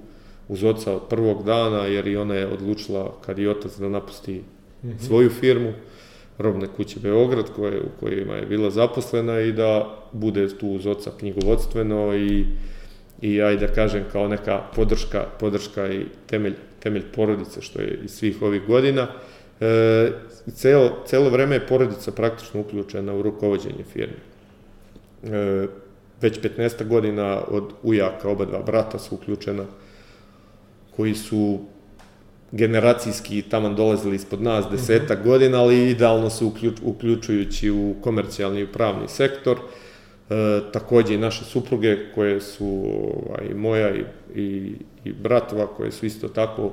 [0.49, 4.43] uz oca od prvog dana, jer i ona je odlučila, kad je otac, da napusti
[4.83, 5.07] mm -hmm.
[5.07, 5.73] svoju firmu,
[6.39, 11.11] robne kuće Beograd, koje, u kojima je bila zaposlena i da bude tu uz oca
[11.19, 12.47] knjigovodstveno i,
[13.21, 18.11] i ajde da kažem, kao neka podrška, podrška i temelj, temelj porodice, što je iz
[18.11, 19.09] svih ovih godina.
[19.61, 20.13] E,
[20.55, 24.32] celo, celo vreme je porodica praktično uključena u rukovodđenje firme.
[25.25, 25.67] E,
[26.21, 29.65] već 15 godina od ujaka, oba dva brata su uključena,
[30.97, 31.59] koji su
[32.53, 35.25] generacijski taman dolazili ispod nas desetak mm -hmm.
[35.25, 39.59] godina, ali idealno su uključ, uključujući u komercijalni i pravni sektor.
[39.59, 44.05] E, takođe i naše supruge koje su ovaj, moja i,
[44.35, 46.73] i, i bratova koje su isto tako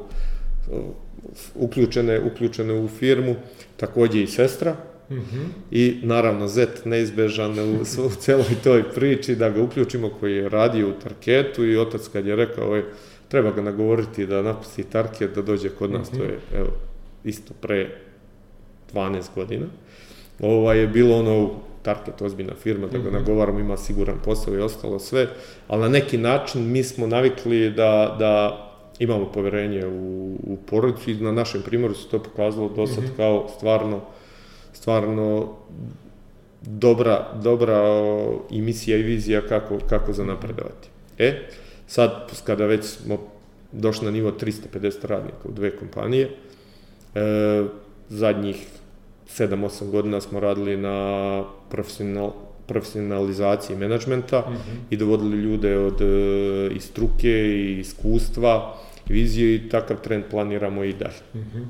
[1.55, 3.35] uključene, uključene u firmu,
[3.77, 4.75] takođe i sestra.
[5.09, 5.45] Mm -hmm.
[5.71, 10.89] I naravno Zet neizbežan u, u celoj toj priči da ga uključimo koji je radio
[10.89, 12.83] u Tarketu i otac kad je rekao ovaj,
[13.27, 16.69] treba ga nagovoriti da napusti Tarket, da dođe kod nas, to je, evo,
[17.23, 17.89] isto pre
[18.93, 19.65] 12 godina.
[20.39, 24.99] Ovaj je bilo ono, Target ozbiljna firma, da ga nagovaram, ima siguran posao i ostalo
[24.99, 25.27] sve,
[25.67, 28.65] ali na neki način mi smo navikli da, da
[28.99, 33.47] imamo poverenje u, u porodicu i na našem primjeru se to pokazalo do sad kao
[33.57, 34.01] stvarno,
[34.79, 35.55] stvarno
[36.61, 40.89] dobra, dobra o, i misija i vizija kako, kako za napredovati.
[41.17, 41.47] E,
[41.87, 43.17] sad, kada već smo
[43.71, 46.29] došli na nivo 350 radnika u dve kompanije,
[47.15, 47.63] e,
[48.09, 48.67] zadnjih
[49.27, 52.31] 7-8 godina smo radili na profesional,
[52.67, 54.77] profesionalizaciji menadžmenta mm -hmm.
[54.89, 56.05] i dovodili ljude od e,
[56.75, 58.75] i struke i iskustva
[59.09, 61.21] vizije i takav trend planiramo i dalje.
[61.33, 61.65] Mm -hmm.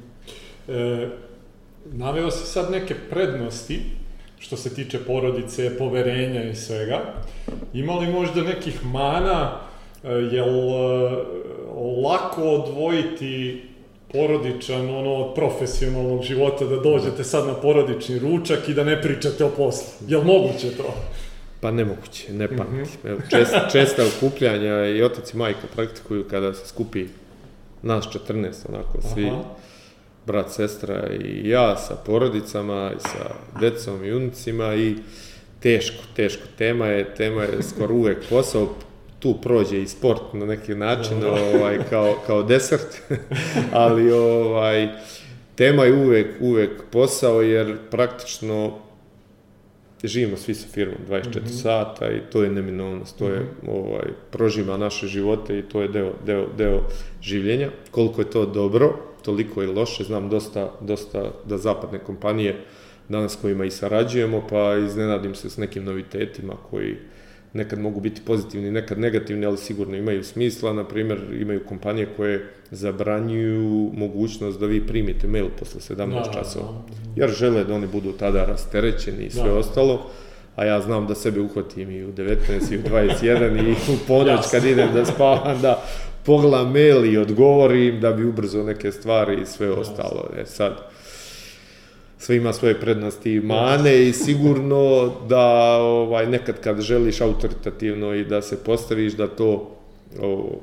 [0.67, 1.28] e,
[1.85, 3.81] naveo si sad neke prednosti
[4.39, 6.99] što se tiče porodice, poverenja i svega.
[7.73, 9.51] Ima li možda nekih mana,
[10.03, 11.23] e, jel e,
[12.03, 13.63] lako odvojiti
[14.11, 19.45] porodičan, ono, od profesionalnog života, da dođete sad na porodični ručak i da ne pričate
[19.45, 20.07] o poslu.
[20.07, 20.95] Je li moguće to?
[21.61, 22.73] Pa nemoguće, ne pamti.
[22.73, 23.29] Mm -hmm.
[23.29, 27.05] Čest, česta okupljanja i otac i majka praktikuju kada se skupi
[27.81, 29.43] nas 14, onako, svi, Aha.
[30.29, 34.95] Brat, sestra i ja sa porodicama i sa decom i unicima i
[35.59, 36.43] teško, teško.
[36.57, 38.75] Tema je, tema je skoro uvek posao,
[39.19, 43.01] tu prođe i sport na neki način, ovaj, kao, kao desert,
[43.73, 44.89] ali ovaj,
[45.55, 48.77] tema je uvek, uvek posao, jer praktično
[50.03, 51.61] živimo svi sa firmom 24 mm -hmm.
[51.61, 53.69] sata i to je neminovnost, to je, mm -hmm.
[53.69, 56.81] ovaj, prožima naše živote i to je deo, deo, deo
[57.21, 57.69] življenja.
[57.91, 62.65] Koliko je to dobro, toliko je loše, znam dosta, dosta da zapadne kompanije
[63.09, 66.95] danas kojima i sarađujemo, pa iznenadim se s nekim novitetima koji
[67.53, 70.73] nekad mogu biti pozitivni, nekad negativni, ali sigurno imaju smisla.
[70.73, 76.31] Na primjer, imaju kompanije koje zabranjuju mogućnost da vi primite mail posle 17 da, da,
[76.33, 77.21] časova, da.
[77.21, 79.55] jer žele da oni budu tada rasterećeni i sve da.
[79.55, 80.09] ostalo
[80.59, 84.39] a ja znam da sebe uhvatim i u 19 i u 21 i u ponoć
[84.51, 85.83] kad idem da spavam, da
[86.29, 90.29] pogledam mail i odgovorim da bi ubrzao neke stvari i sve ostalo.
[90.37, 90.77] E sad,
[92.17, 98.25] sve ima svoje prednosti i mane i sigurno da ovaj nekad kad želiš autoritativno i
[98.25, 99.77] da se postaviš da to
[100.21, 100.59] o,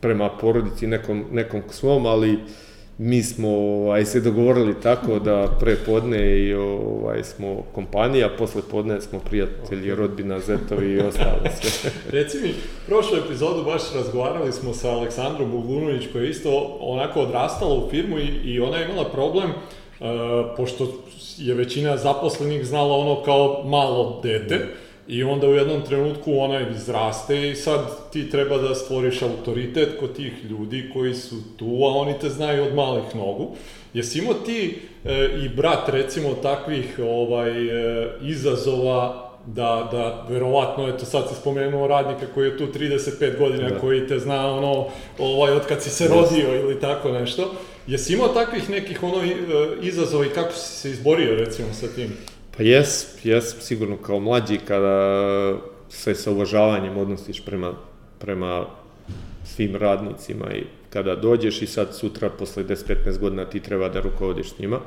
[0.00, 2.38] prema porodici nekom, nekom svom, ali
[2.98, 9.00] mi smo ovaj, se dogovorili tako da pre podne i ovaj, smo kompanija, posle podne
[9.00, 11.90] smo prijatelji, rodbina, zetovi i ostalo sve.
[12.20, 12.54] Reci mi,
[12.86, 18.18] prošlu epizodu baš razgovarali smo sa Aleksandrom Bugunović koja je isto onako odrastala u firmu
[18.18, 20.06] i, i ona je imala problem uh,
[20.56, 20.88] pošto
[21.38, 24.66] je većina zaposlenih znala ono kao malo dete,
[25.08, 30.16] I onda u jednom trenutku ona izraste i sad ti treba da stvoriš autoritet kod
[30.16, 33.56] tih ljudi koji su tu, a oni te znaju od malih nogu.
[33.94, 41.04] Jesi imao ti e, i brat recimo takvih ovaj e, izazova da, da verovatno, eto
[41.04, 43.78] sad si spomenuo radnika koji je tu 35 godina, da.
[43.78, 44.86] koji te zna ono,
[45.18, 47.54] ovaj, od kad si se rodio ili tako nešto.
[47.86, 49.34] Jesi imao takvih nekih ono e,
[49.82, 52.16] izazova i kako si se izborio recimo sa tim?
[52.56, 57.72] Pa jes, jes, sigurno kao mlađi kada se sa uvažavanjem odnosiš prema,
[58.18, 58.66] prema
[59.44, 64.50] svim radnicima i kada dođeš i sad sutra posle 10-15 godina ti treba da rukovodiš
[64.50, 64.80] s njima.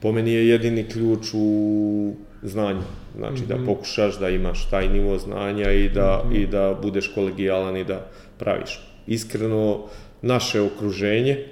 [0.00, 2.82] Po meni je jedini ključ u znanju.
[3.16, 3.48] Znači mm -hmm.
[3.48, 3.66] da mhm.
[3.66, 6.42] pokušaš da imaš taj nivo znanja i da, mm -hmm.
[6.42, 8.80] i da budeš kolegijalan i da praviš.
[9.06, 9.86] Iskreno,
[10.22, 11.46] naše okruženje,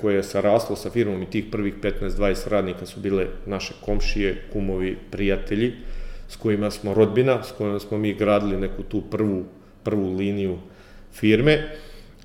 [0.00, 4.96] koje je saraslo sa firmom i tih prvih 15-20 radnika su bile naše komšije, kumovi,
[5.10, 5.72] prijatelji,
[6.28, 9.44] s kojima smo rodbina, s kojima smo mi gradili neku tu prvu,
[9.82, 10.58] prvu liniju
[11.12, 11.68] firme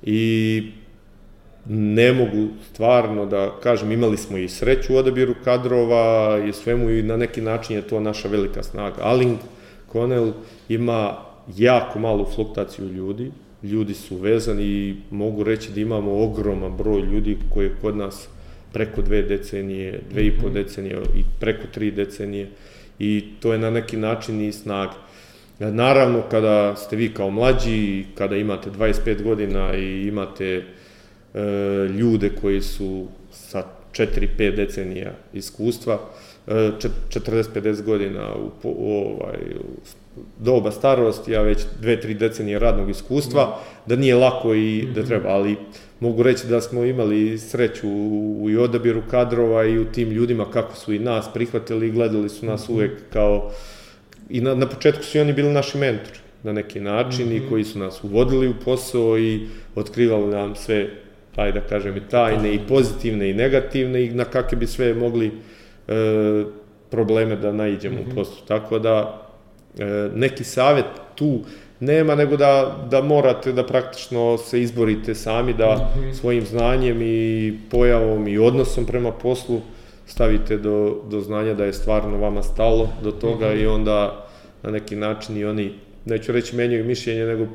[0.02, 0.72] i
[1.68, 7.02] ne mogu stvarno da kažem, imali smo i sreću u odabiru kadrova i svemu i
[7.02, 9.02] na neki način je to naša velika snaga.
[9.02, 9.38] Aling
[9.92, 10.32] Connell
[10.68, 11.16] ima
[11.56, 17.36] jako malu fluktaciju ljudi, ljudi su vezani i mogu reći da imamo ogroman broj ljudi
[17.54, 18.28] koji je kod nas
[18.72, 20.54] preko dve decenije, dve i po mhm.
[20.54, 22.48] decenije i preko tri decenije
[22.98, 24.92] i to je na neki način i snaga.
[25.58, 30.64] Naravno, kada ste vi kao mlađi, kada imate 25 godina i imate e,
[31.98, 36.00] ljude koji su sa 4-5 decenija iskustva,
[36.46, 39.84] e, 40-50 godina u, u, ovaj, u
[40.38, 43.60] doba starosti, a već dve, tri decenije radnog iskustva, da.
[43.86, 45.08] da nije lako i da mhm.
[45.08, 45.56] treba, ali
[46.00, 50.76] mogu reći da smo imali sreću u, i odabiru kadrova i u tim ljudima kako
[50.76, 52.72] su i nas prihvatili i gledali su nas mhm.
[52.72, 53.50] uvek kao
[54.30, 56.18] i na, na početku su i oni bili naši mentori.
[56.42, 57.36] na neki način mm -hmm.
[57.36, 57.48] i mhm.
[57.48, 60.88] koji su nas uvodili u posao i otkrivali nam sve,
[61.36, 65.30] ajde da kažem, i tajne, i pozitivne, i negativne, i na kakve bi sve mogli
[65.88, 66.44] e,
[66.90, 68.12] probleme da naiđemo mm -hmm.
[68.12, 68.46] u poslu.
[68.48, 69.21] Tako da,
[70.14, 71.40] neki savet tu
[71.80, 76.14] nema, nego da, da morate da praktično se izborite sami, da -hmm.
[76.14, 79.60] svojim znanjem i pojavom i odnosom prema poslu
[80.06, 83.62] stavite do, do znanja da je stvarno vama stalo do toga mm -hmm.
[83.62, 84.26] i onda
[84.62, 85.72] na neki način i oni,
[86.04, 87.46] neću reći menjaju mišljenje, nego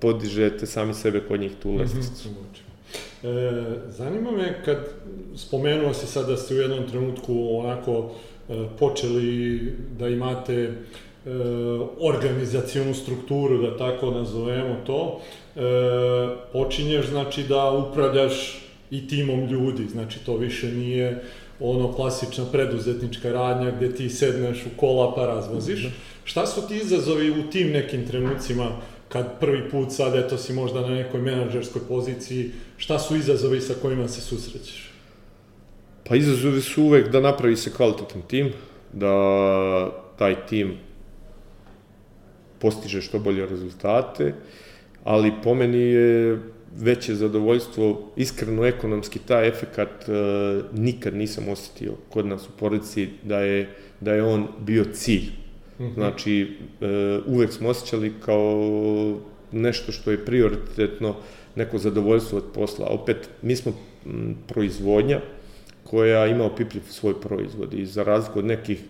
[0.00, 1.78] podižete sami sebe kod njih tu mhm.
[1.80, 2.28] lestvicu.
[2.28, 3.28] Mm -hmm.
[3.28, 4.78] e, zanima me kad
[5.36, 8.10] spomenuo si sad da ste u jednom trenutku onako
[8.48, 9.60] e, počeli
[9.98, 10.72] da imate
[11.26, 11.30] e,
[12.00, 15.20] organizacijonu strukturu, da tako nazovemo to,
[15.56, 15.60] e,
[16.52, 21.22] počinješ znači da upravljaš i timom ljudi, znači to više nije
[21.60, 25.82] ono klasična preduzetnička radnja gde ti sedneš u kola pa razvoziš.
[25.82, 26.24] Mm -hmm.
[26.24, 28.70] Šta su ti izazovi u tim nekim trenucima
[29.08, 33.74] kad prvi put sad eto si možda na nekoj menadžerskoj poziciji, šta su izazovi sa
[33.82, 34.90] kojima se susrećeš?
[36.08, 38.52] Pa izazovi su uvek da napravi se kvalitetan tim,
[38.92, 39.12] da
[40.18, 40.76] taj tim
[42.58, 44.34] postiže što bolje rezultate,
[45.04, 46.38] ali po meni je
[46.76, 50.12] veće zadovoljstvo, iskreno ekonomski taj efekat e,
[50.72, 53.68] nikad nisam osetio kod nas u porodici da je,
[54.00, 55.30] da je on bio cilj.
[55.78, 55.94] Mm -hmm.
[55.94, 56.86] Znači, e,
[57.26, 59.18] uvek smo osjećali kao
[59.52, 61.14] nešto što je prioritetno
[61.56, 62.86] neko zadovoljstvo od posla.
[62.86, 63.72] Opet, mi smo
[64.06, 65.20] m, proizvodnja
[65.84, 68.80] koja ima opipljiv svoj proizvod i za razliku od nekih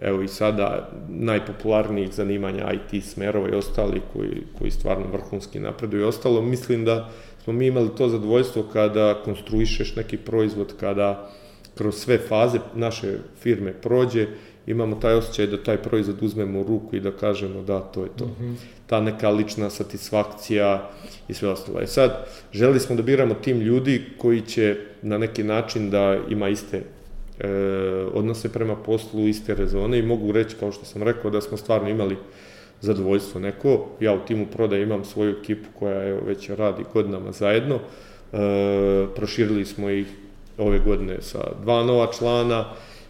[0.00, 6.04] evo i sada najpopularnijih zanimanja IT smerova i ostali koji, koji stvarno vrhunski napreduju i
[6.04, 7.08] ostalo, mislim da
[7.44, 11.30] smo mi imali to zadovoljstvo kada konstruišeš neki proizvod, kada
[11.74, 14.26] kroz sve faze naše firme prođe,
[14.66, 18.10] imamo taj osjećaj da taj proizvod uzmemo u ruku i da kažemo da, to je
[18.16, 18.26] to.
[18.26, 18.54] Mm -hmm.
[18.86, 20.90] Ta neka lična satisfakcija
[21.28, 21.80] i sve ostalo.
[21.80, 26.48] E sad, želi smo da biramo tim ljudi koji će na neki način da ima
[26.48, 26.82] iste
[27.40, 27.48] e,
[28.14, 31.88] odnose prema poslu, iste rezone i mogu reći, kao što sam rekao, da smo stvarno
[31.88, 32.16] imali
[32.80, 33.86] zadovoljstvo neko.
[34.00, 37.74] Ja u timu prodaje imam svoju ekipu koja evo, već radi godinama zajedno.
[37.74, 37.78] E,
[39.16, 40.06] proširili smo ih
[40.58, 42.64] ove godine sa dva nova člana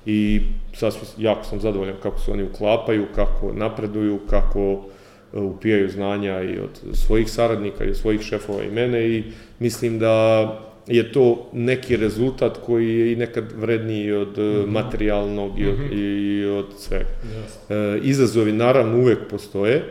[0.06, 0.40] i
[0.74, 4.84] sasvim jako sam zadovoljan kako se oni uklapaju, kako napreduju, kako
[5.34, 9.24] e, upijaju znanja i od svojih saradnika i od svojih šefova i mene i
[9.58, 14.66] mislim da je to neki rezultat koji je i nekad vredniji od mm -hmm.
[14.66, 15.92] materijalnog i od, mm -hmm.
[15.92, 17.10] i od svega.
[17.24, 17.74] Yes.
[17.74, 19.84] E, izazovi naravno uvek postoje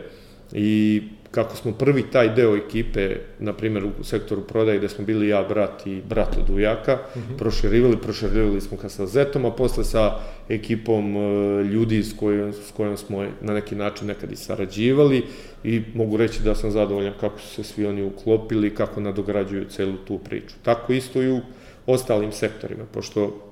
[0.52, 5.28] i kako smo prvi taj deo ekipe, na primjer u sektoru prodaje gde smo bili
[5.28, 7.38] ja, brat i brat od ujaka, mm -hmm.
[7.38, 11.20] proširivali, proširivali smo ka sa Zetom, a posle sa ekipom e,
[11.64, 15.22] ljudi s kojom, s kojom smo na neki način nekad i sarađivali
[15.64, 19.96] i mogu reći da sam zadovoljan kako su se svi oni uklopili, kako nadograđuju celu
[19.96, 20.54] tu priču.
[20.62, 21.40] Tako isto i u
[21.86, 23.50] ostalim sektorima, pošto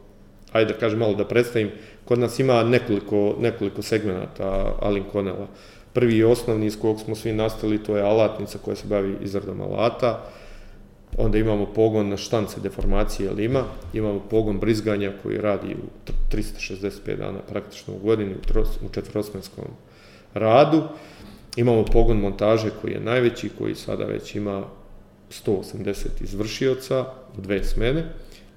[0.53, 1.71] ajde da kažem malo da predstavim,
[2.05, 5.47] kod nas ima nekoliko, nekoliko segmenta Alin Konela.
[5.99, 9.61] Prvi i osnovni iz kog smo svi nastali, to je alatnica koja se bavi izradom
[9.61, 10.25] alata,
[11.17, 17.39] onda imamo pogon na štance deformacije lima, imamo pogon brizganja koji radi u 365 dana
[17.49, 19.65] praktično u godini u, tros, u četvrosmenskom
[20.35, 20.83] radu,
[21.57, 24.65] imamo pogon montaže koji je najveći, koji sada već ima
[25.47, 27.05] 180 izvršioca
[27.39, 28.05] u dve smene,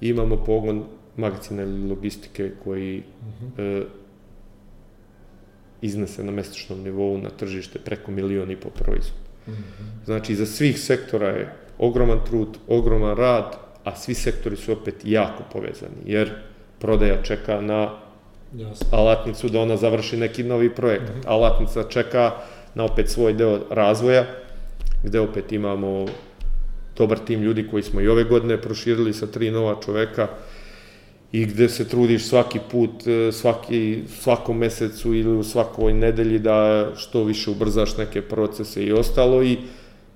[0.02, 0.84] i imamo pogon
[1.18, 3.62] magazine logistike koji uh mhm.
[3.62, 3.82] -huh.
[3.82, 4.01] e,
[5.82, 9.22] iznese na mesečnom nivou na tržište preko milion i po proizvod.
[9.48, 10.06] Mm -hmm.
[10.06, 15.44] Znači, za svih sektora je ogroman trud, ogroman rad, a svi sektori su opet jako
[15.54, 16.32] povezani, jer
[16.80, 17.90] prodaja čeka na
[18.56, 18.88] Jasne.
[18.92, 21.16] alatnicu da ona završi neki novi projekat.
[21.16, 21.28] Mm -hmm.
[21.30, 22.32] Alatnica čeka
[22.76, 24.26] na opet svoj deo razvoja,
[25.04, 26.06] gde opet imamo
[26.98, 30.28] dobar tim ljudi koji smo i ove godine proširili sa tri nova čoveka,
[31.32, 36.90] i gde se trudiš svaki put, e, svaki, svakom mesecu ili u svakoj nedelji da
[36.96, 39.58] što više ubrzaš neke procese i ostalo i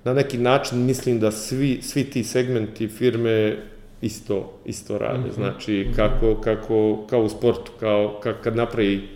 [0.04, 3.56] na neki način mislim da svi, svi ti segmenti firme
[4.02, 5.18] isto, isto rade.
[5.18, 5.34] Mm -hmm.
[5.34, 5.96] Znači, mhm.
[5.96, 9.08] kako, kako, kao u sportu, kao kad napravi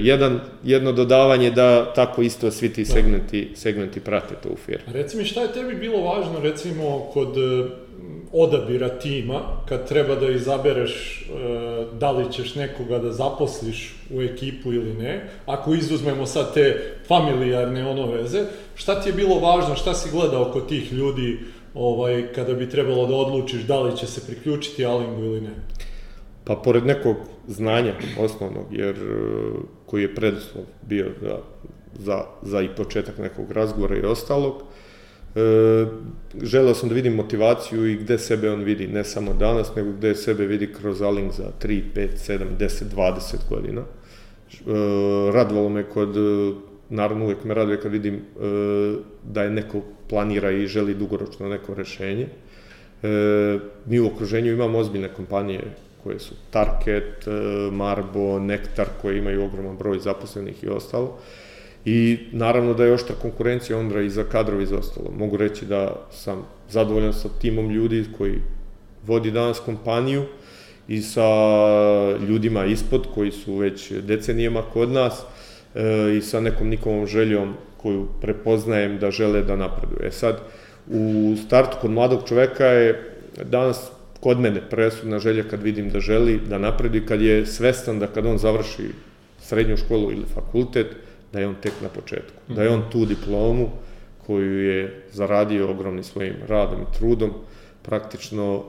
[0.00, 2.92] jedan, jedno dodavanje da tako isto svi ti da.
[2.92, 4.92] segmenti, segmenti prate to u firmi.
[4.92, 7.68] Reci mi, šta je tebi bilo važno, recimo, kod e,
[8.32, 14.72] odabira tima, kad treba da izabereš e, da li ćeš nekoga da zaposliš u ekipu
[14.72, 19.94] ili ne, ako izuzmemo sad te familijarne ono veze, šta ti je bilo važno, šta
[19.94, 21.38] si gledao kod tih ljudi
[21.74, 25.50] ovaj, kada bi trebalo da odlučiš da li će se priključiti Alingu ili ne?
[26.44, 27.16] Pa pored nekog
[27.46, 29.14] znanja osnovnog, jer e,
[29.86, 31.38] koji je preduslov bio da
[31.94, 34.62] za, za i početak nekog razgovora i ostalog.
[35.34, 35.86] E,
[36.42, 40.14] želeo sam da vidim motivaciju i gde sebe on vidi, ne samo danas, nego gde
[40.14, 43.80] sebe vidi kroz Aling za 3, 5, 7, 10, 20 godina.
[43.80, 43.84] E,
[45.32, 46.16] radovalo me kod,
[46.88, 48.20] naravno uvek me raduje kad vidim e,
[49.24, 52.26] da je neko planira i želi dugoročno neko rešenje.
[53.02, 55.60] E, mi u okruženju imamo ozbiljne kompanije
[56.02, 57.30] koje su Target, e,
[57.70, 61.18] Marbo, Nektar, koje imaju ogroman broj zaposlenih i ostalo.
[61.84, 65.10] I naravno da je oštra konkurencija onda i za kadrovi i ostalo.
[65.18, 68.38] Mogu reći da sam zadovoljan sa timom ljudi koji
[69.06, 70.24] vodi danas kompaniju
[70.88, 71.26] i sa
[72.28, 75.22] ljudima ispod koji su već decenijama kod nas
[75.74, 80.08] e, i sa nekom nikovom željom koju prepoznajem da žele da napreduje.
[80.08, 80.40] E sad,
[80.88, 83.14] u startu kod mladog čoveka je
[83.44, 88.06] danas kod mene presudna želja kad vidim da želi da napredi, kad je svestan da
[88.06, 88.88] kad on završi
[89.40, 90.86] srednju školu ili fakultet,
[91.32, 92.40] da je on tek na početku.
[92.48, 92.56] Mm -hmm.
[92.56, 93.68] Da je on tu diplomu
[94.26, 97.30] koju je zaradio ogromnim svojim radom i trudom,
[97.82, 98.62] praktično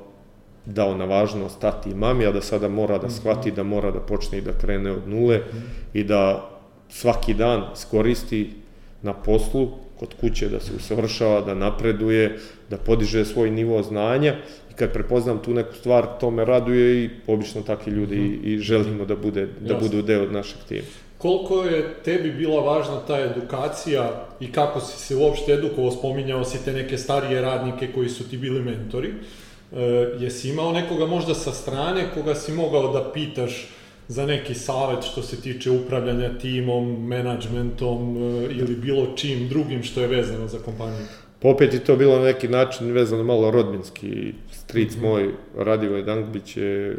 [0.65, 3.15] dao na važnost tati i mami, a da sada mora da mhm.
[3.15, 5.99] shvati da mora da počne i da krene od nule mm -hmm.
[5.99, 6.49] i da
[6.89, 8.53] svaki dan skoristi
[9.01, 12.39] na poslu, kod kuće da se usavršava, da napreduje,
[12.69, 14.35] da podiže svoj nivo znanja
[14.71, 18.43] i kad prepoznam tu neku stvar, to me raduje i obično takvi ljudi mm -hmm.
[18.43, 20.87] i, i želimo da, bude, da budu deo od našeg tima.
[21.23, 26.65] Koliko je tebi bila važna ta edukacija i kako si se uopšte edukovao, spominjao si
[26.65, 29.79] te neke starije radnike koji su ti bili mentori, e,
[30.19, 33.67] jesi imao nekoga možda sa strane koga si mogao da pitaš
[34.07, 38.19] za neki savet što se tiče upravljanja timom, menadžmentom e,
[38.51, 41.05] ili bilo čim drugim što je vezano za kompaniju?
[41.39, 44.33] Pa opet je to bilo na neki način vezano malo rodbinski.
[44.51, 45.09] Stric mm -hmm.
[45.09, 46.97] moj, Radivoj Dankbić je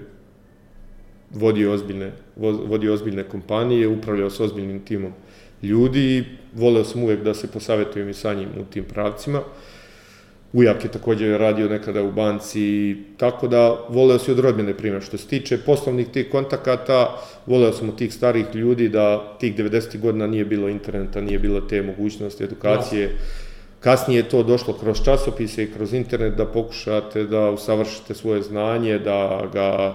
[1.35, 5.13] vodio ozbiljne, vodio ozbiljne kompanije, upravljao s ozbiljnim timom
[5.63, 6.25] ljudi i
[6.55, 9.43] voleo sam uvek da se posavetujem i sa njim u tim pravcima.
[10.53, 15.03] Ujak je takođe radio nekada u banci, tako da voleo si od rodbine primjer.
[15.03, 20.01] Što se tiče poslovnih tih kontakata, voleo sam od tih starih ljudi da tih 90.
[20.01, 23.03] godina nije bilo interneta, nije bilo te mogućnosti edukacije.
[23.03, 23.11] Ja.
[23.81, 28.99] Kasnije je to došlo kroz časopise i kroz internet da pokušate da usavršite svoje znanje,
[28.99, 29.95] da ga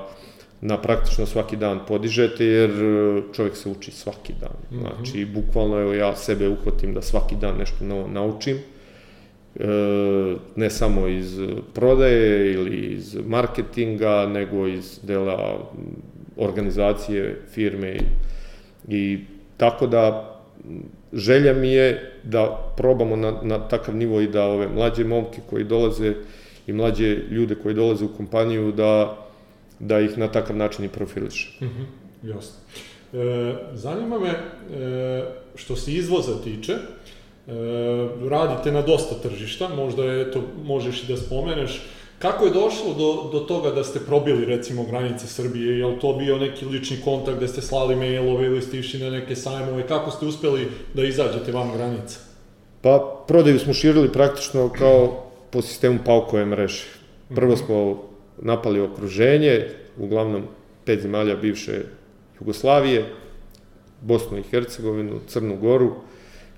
[0.61, 4.51] na praktično svaki dan podižete, jer e, čovjek se uči svaki dan.
[4.71, 4.79] Mhm.
[4.79, 8.57] Znači, bukvalno, evo, ja sebe uhvatim da svaki dan nešto novo naučim,
[9.55, 9.65] e,
[10.55, 11.39] ne samo iz
[11.73, 15.69] prodaje ili iz marketinga, nego iz dela
[16.37, 18.01] organizacije, firme i,
[18.87, 19.19] i
[19.57, 20.35] tako da
[21.13, 25.63] želja mi je da probamo na, na takav nivo i da ove mlađe momke koji
[25.63, 26.13] dolaze
[26.67, 29.17] i mlađe ljude koji dolaze u kompaniju da
[29.79, 31.57] da ih na takav način i profiliš.
[31.61, 31.85] Mm -hmm,
[32.29, 32.55] jasno.
[33.13, 35.23] E, zanima me, e,
[35.55, 36.79] što se izvoza tiče, e,
[38.29, 41.81] radite na dosta tržišta, možda je to, možeš i da spomeneš,
[42.19, 45.79] Kako je došlo do, do toga da ste probili recimo granice Srbije?
[45.79, 49.09] Je li to bio neki lični kontakt gde ste slali mailove ili ste išli na
[49.09, 49.87] neke sajmove?
[49.87, 52.19] Kako ste uspeli da izađete van granica?
[52.81, 56.83] Pa prodaju smo širili praktično kao po sistemu paukove mreže.
[57.35, 57.65] Prvo mhm.
[57.65, 58.08] smo
[58.41, 59.67] napali okruženje,
[59.97, 60.43] uglavnom
[60.85, 61.81] pet zemalja bivše
[62.39, 63.05] Jugoslavije,
[64.01, 65.95] Bosnu i Hercegovinu, Crnu Goru,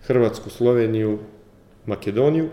[0.05, 1.19] Hrvatsku, Sloveniju,
[1.86, 2.49] Makedoniju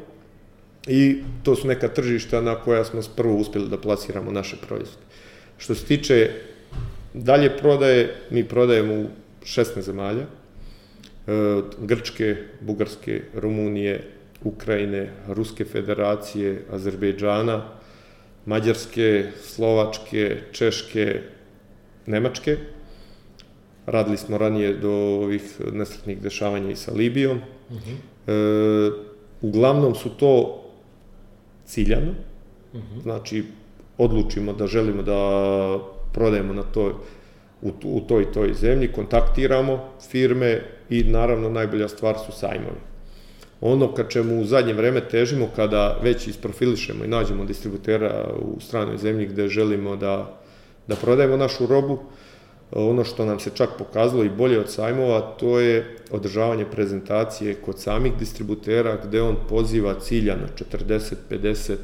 [0.86, 5.06] i to su neka tržišta na koja smo prvo uspeli da plasiramo naše proizvode.
[5.58, 6.30] Što se tiče
[7.14, 9.06] dalje prodaje, mi prodajemo u
[9.44, 10.26] 16 zemalja, e,
[11.78, 14.04] Grčke, Bugarske, Rumunije,
[14.44, 17.77] Ukrajine, Ruske federacije, Azerbejdžana,
[18.48, 21.20] Mađarske, Slovačke, Češke,
[22.06, 22.56] Nemačke.
[23.86, 27.40] Radili smo ranije do ovih nesretnih dešavanja i sa Libijom.
[27.68, 27.90] Uh mhm.
[27.90, 28.32] -huh.
[28.32, 28.90] e,
[29.42, 30.64] uglavnom su to
[31.66, 32.14] ciljano,
[32.72, 32.98] uh mhm.
[32.98, 33.02] -huh.
[33.02, 33.44] znači
[33.98, 35.78] odlučimo da želimo da
[36.12, 37.04] prodajemo na to,
[37.62, 42.80] u, u toj toj zemlji, kontaktiramo firme i naravno najbolja stvar su sajmovi
[43.60, 48.98] ono ka čemu u zadnje vreme težimo kada već isprofilišemo i nađemo distributera u stranoj
[48.98, 50.40] zemlji gde želimo da,
[50.86, 51.98] da prodajemo našu robu,
[52.72, 57.80] ono što nam se čak pokazalo i bolje od sajmova, to je održavanje prezentacije kod
[57.80, 60.48] samih distributera gde on poziva cilja na
[60.80, 61.76] 40-50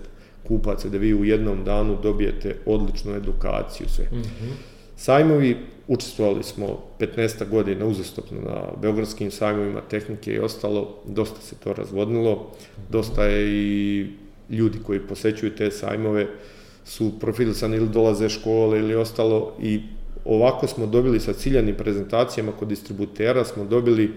[0.49, 4.05] kupaca da vi u jednom danu dobijete odličnu edukaciju sve.
[4.13, 4.74] Mm -hmm.
[4.97, 5.57] Sajmovi.
[5.89, 6.67] Učestvovali smo
[6.99, 12.51] 15 godina uzastopno na beogradskim sajmovima tehnike i ostalo, dosta se to razvodnilo,
[12.91, 14.07] dosta je i
[14.51, 16.27] ljudi koji posećuju te sajmove
[16.85, 19.57] su profilisani ili dolaze škole ili ostalo.
[19.63, 19.81] I
[20.25, 24.11] ovako smo dobili sa ciljanim prezentacijama kod distributera, smo dobili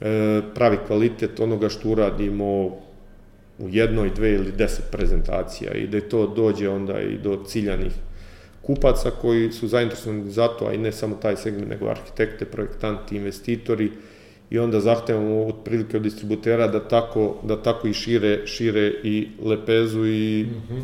[0.00, 2.66] e, pravi kvalitet onoga što uradimo
[3.58, 5.72] u jednoj, dve ili deset prezentacija.
[5.72, 7.92] I da to dođe onda i do ciljanih
[8.62, 13.16] kupaca koji su zainteresovani za to, a i ne samo taj segment, nego arhitekte, projektanti,
[13.16, 13.90] investitori,
[14.50, 20.06] i onda zahtevamo otprilike od distributera da tako, da tako i šire, šire i lepezu
[20.06, 20.82] i mm -hmm.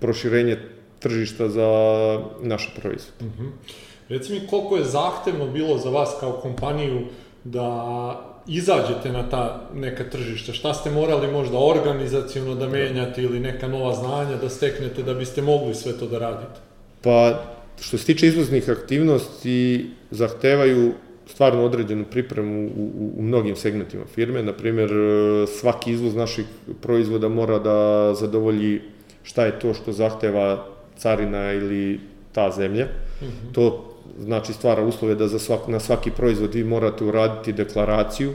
[0.00, 0.58] proširenje
[0.98, 1.68] tržišta za
[2.42, 3.24] naše proizvode.
[3.24, 3.50] Mm -hmm.
[4.08, 7.00] Reci mi koliko je zahtevno bilo za vas kao kompaniju
[7.44, 10.52] da izađete na ta neka tržišta?
[10.52, 15.42] Šta ste morali možda organizacijono da menjate ili neka nova znanja da steknete da biste
[15.42, 16.71] mogli sve to da radite?
[17.02, 17.44] Pa,
[17.80, 20.92] što se tiče izvoznih aktivnosti, zahtevaju
[21.26, 24.42] stvarno određenu pripremu u, u, u mnogim segmentima firme.
[24.42, 24.90] Naprimjer,
[25.60, 26.46] svaki izvoz naših
[26.80, 28.80] proizvoda mora da zadovolji
[29.22, 32.00] šta je to što zahteva carina ili
[32.32, 32.84] ta zemlja.
[32.84, 33.54] Mm -hmm.
[33.54, 38.32] To znači stvara uslove da za svak, na svaki proizvod vi morate uraditi deklaraciju,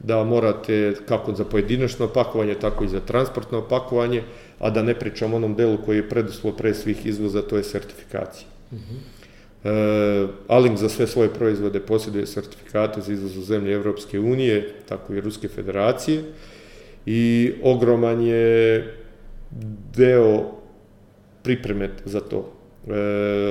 [0.00, 4.22] da morate kako za pojedinačno opakovanje, tako i za transportno opakovanje,
[4.62, 8.46] a da ne pričam onom delu koji je preduslov pre svih izvoza, to je sertifikacija.
[8.72, 9.22] Mm -hmm.
[9.64, 15.14] E, Alink za sve svoje proizvode posjeduje sertifikate za izvoz u zemlje Evropske unije, tako
[15.14, 16.22] i Ruske federacije
[17.06, 18.86] i ogroman je
[19.96, 20.50] deo
[21.42, 22.52] pripreme za to.
[22.86, 22.92] E,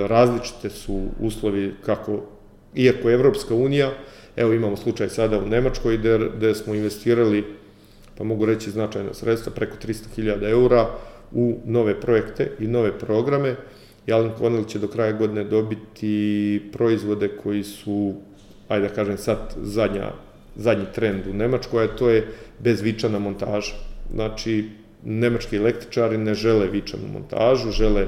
[0.07, 2.24] različite su uslovi kako,
[2.76, 3.91] iako je Evropska unija,
[4.36, 7.43] evo imamo slučaj sada u Nemačkoj gde, gde smo investirali,
[8.22, 10.89] pa mogu reći značajna sredstva, preko 300.000 eura
[11.32, 13.55] u nove projekte i nove programe.
[14.07, 18.13] Jalen Connell će do kraja godine dobiti proizvode koji su,
[18.67, 20.11] ajde da kažem sad, zadnja,
[20.55, 22.28] zadnji trend u Nemačkoj, a to je
[22.59, 23.74] bezvičana montaža.
[24.13, 24.69] Znači,
[25.03, 28.05] nemački električari ne žele vičanu montažu, žele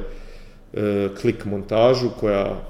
[0.74, 2.62] e, klik montažu koja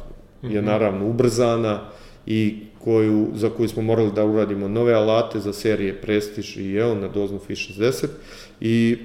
[0.42, 0.66] je mhm.
[0.66, 1.90] naravno ubrzana
[2.26, 7.00] i koju, za koju smo morali da uradimo nove alate za serije Prestige i EON
[7.00, 8.08] na doznu FI 60
[8.62, 8.98] i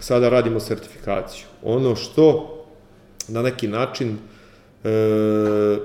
[0.00, 1.46] sada radimo sertifikaciju.
[1.62, 2.52] Ono što
[3.28, 4.16] na neki način e,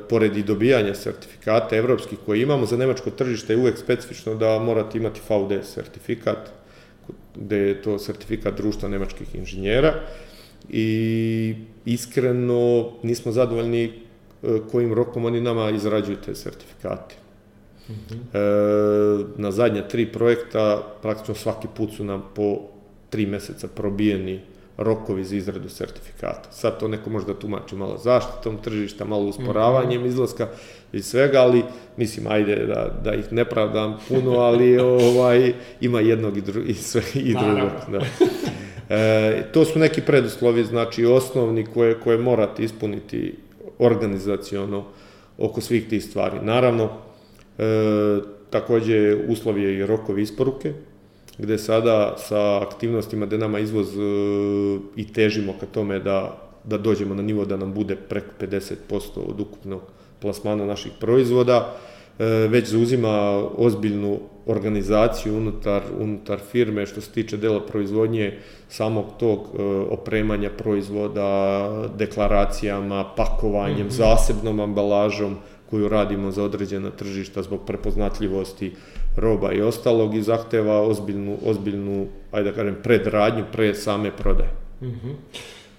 [0.09, 4.97] pored i dobijanja sertifikata evropskih koje imamo za nemačko tržište je uvek specifično da morate
[4.97, 6.51] imati VD sertifikat,
[7.35, 9.93] gde je to sertifikat društva nemačkih inženjera
[10.69, 13.91] i iskreno nismo zadovoljni
[14.71, 17.15] kojim rokom oni nama izrađuju te sertifikate.
[17.89, 18.19] Mm -hmm.
[18.33, 22.59] e, na zadnja tri projekta praktično svaki put su nam po
[23.09, 24.41] tri meseca probijeni
[24.77, 26.51] rokovi za izradu sertifikata.
[26.51, 30.09] Sad to neko možda tumači malo zaštitom tržišta, malo usporavanjem mhm.
[30.09, 30.47] izlaska
[30.93, 31.63] i svega, ali
[31.97, 34.77] mislim, ajde da, da ih ne pravdam puno, ali
[35.07, 37.71] ovaj, ima jednog i, dru, i, sve, i drugog.
[37.91, 38.01] Da.
[38.95, 43.35] E, to su neki preduslovi, znači osnovni koje, koje morate ispuniti
[43.81, 44.83] organizaciono
[45.37, 46.39] oko svih tih stvari.
[46.41, 46.89] Naravno,
[47.57, 48.19] e,
[48.49, 50.73] takođe uslov je i rokovi isporuke,
[51.37, 54.01] gde sada sa aktivnostima gde nama izvoz e,
[54.95, 58.75] i težimo ka tome da, da dođemo na nivo da nam bude preko 50%
[59.15, 59.81] od ukupnog
[60.19, 61.77] plasmana naših proizvoda,
[62.49, 68.37] već zauzima ozbiljnu organizaciju unutar, unutar firme što se tiče dela proizvodnje
[68.69, 74.15] samog tog e, opremanja proizvoda, deklaracijama, pakovanjem, mm -hmm.
[74.15, 75.35] zasebnom ambalažom
[75.69, 78.71] koju radimo za određena tržišta zbog prepoznatljivosti
[79.17, 84.49] roba i ostalog i zahteva ozbiljnu, ozbiljnu ajde da kažem, predradnju pre same prodaje.
[84.81, 85.13] Mm -hmm.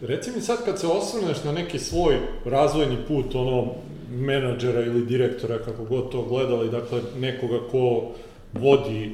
[0.00, 3.74] Reci mi sad kad se osvrneš na neki svoj razvojni put, ono,
[4.12, 8.12] menadžera ili direktora, kako god to gledali, dakle, nekoga ko
[8.52, 9.10] vodi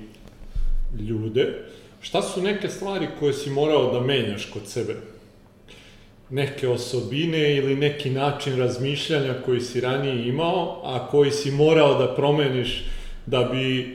[1.01, 1.55] ljude,
[2.01, 4.97] šta su neke stvari koje si morao da menjaš kod sebe?
[6.31, 12.15] Neke osobine ili neki način razmišljanja koji si ranije imao, a koji si morao da
[12.15, 12.85] promeniš
[13.27, 13.87] da bi e,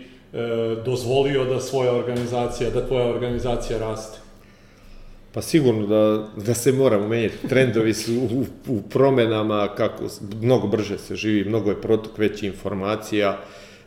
[0.86, 4.23] dozvolio da svoja organizacija, da tvoja organizacija raste?
[5.34, 7.48] Pa sigurno da, da se moramo menjati.
[7.50, 10.04] Trendovi su u, u promenama, kako
[10.42, 13.40] mnogo brže se živi, mnogo je protok veći informacija.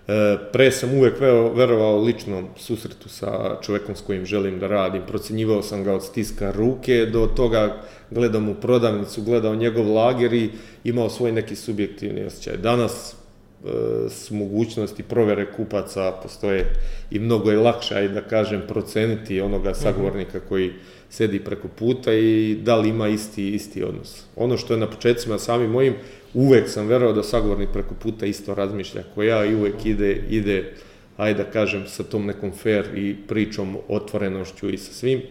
[0.09, 1.21] E, pre sam uvek
[1.55, 5.03] verovao ličnom susretu sa čovekom s kojim želim da radim.
[5.07, 10.51] Procenjivao sam ga od stiska ruke do toga gledam u prodavnicu, gledao njegov lager i
[10.85, 12.57] imao svoj neki subjektivni osjećaj.
[12.57, 13.69] Danas e,
[14.09, 16.73] s mogućnosti provere kupaca postoje
[17.11, 20.73] i mnogo je lakše, aj da kažem, proceniti onoga sagovornika koji
[21.11, 24.25] sedi preko puta i da li ima isti, isti odnos.
[24.37, 25.95] Ono što je na početcima sami mojim,
[26.35, 30.73] uvek sam verao da sagovornik preko puta isto razmišlja ko ja i uvek ide, ide
[31.17, 35.23] ajde da kažem, sa tom nekom fair i pričom, otvorenošću i sa svim.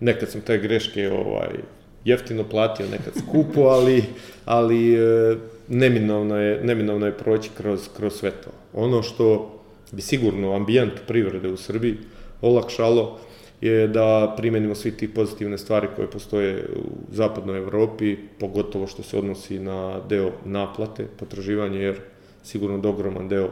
[0.00, 1.58] Nekad sam te greške ovaj,
[2.04, 4.04] jeftino platio, nekad skupo, ali,
[4.44, 5.36] ali e,
[5.68, 8.50] neminovno, je, neminovno je proći kroz, kroz sve to.
[8.72, 9.54] Ono što
[9.92, 11.96] bi sigurno ambijent privrede u Srbiji
[12.42, 13.18] olakšalo
[13.60, 19.18] je da primenimo svi ti pozitivne stvari koje postoje u zapadnoj Evropi, pogotovo što se
[19.18, 22.00] odnosi na deo naplate, potraživanje, jer
[22.42, 23.48] sigurno da ogroman deo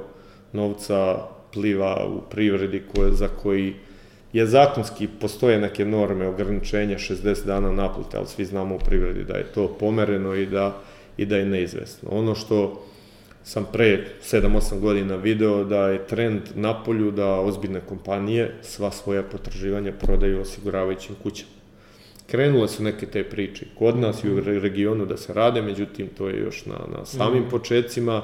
[0.53, 1.17] novca
[1.53, 3.75] pliva u privredi koje, za koji
[4.33, 9.35] je zakonski, postoje neke norme ograničenja 60 dana naplate, ali svi znamo u privredi da
[9.35, 10.81] je to pomereno i da,
[11.17, 12.09] i da je neizvesno.
[12.13, 12.86] Ono što
[13.47, 19.23] sam pre 7-8 godina video da je trend na polju da ozbiljne kompanije sva svoja
[19.23, 21.51] potraživanja prodaju osiguravajućim kućama.
[22.31, 26.29] Krenule su neke te priče kod nas i u regionu da se rade, međutim to
[26.29, 27.51] je još na, na samim mm.
[27.51, 28.23] početcima.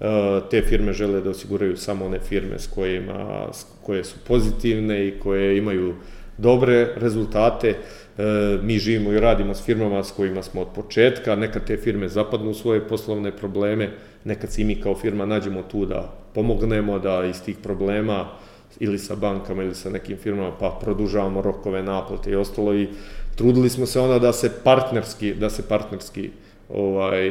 [0.00, 0.04] E,
[0.50, 3.48] te firme žele da osiguraju samo one firme s kojima,
[3.82, 5.94] koje su pozitivne i koje imaju
[6.38, 7.68] dobre rezultate.
[7.68, 8.22] E,
[8.62, 12.50] mi živimo i radimo s firmama s kojima smo od početka, nekad te firme zapadnu
[12.50, 13.90] u svoje poslovne probleme,
[14.24, 18.28] nekad se i mi kao firma nađemo tu da pomognemo, da iz tih problema
[18.80, 22.88] ili sa bankama ili sa nekim firmama pa produžavamo rokove naplate i ostalo i
[23.36, 26.30] trudili smo se onda da se partnerski, da se partnerski
[26.68, 27.30] ovaj,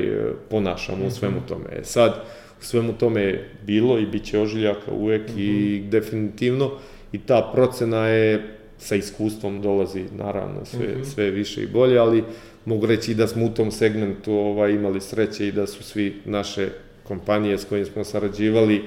[0.49, 1.65] ponašamo u svemu tome.
[1.71, 2.23] E sad,
[2.59, 5.39] u svemu tome je bilo i bit će ožiljaka uvek mm -hmm.
[5.39, 5.89] i mhm.
[5.89, 6.71] definitivno
[7.11, 11.05] i ta procena je sa iskustvom dolazi naravno sve, mm -hmm.
[11.05, 12.23] sve više i bolje, ali
[12.65, 16.69] mogu reći da smo u tom segmentu ovaj, imali sreće i da su svi naše
[17.03, 18.83] kompanije s kojim smo sarađivali,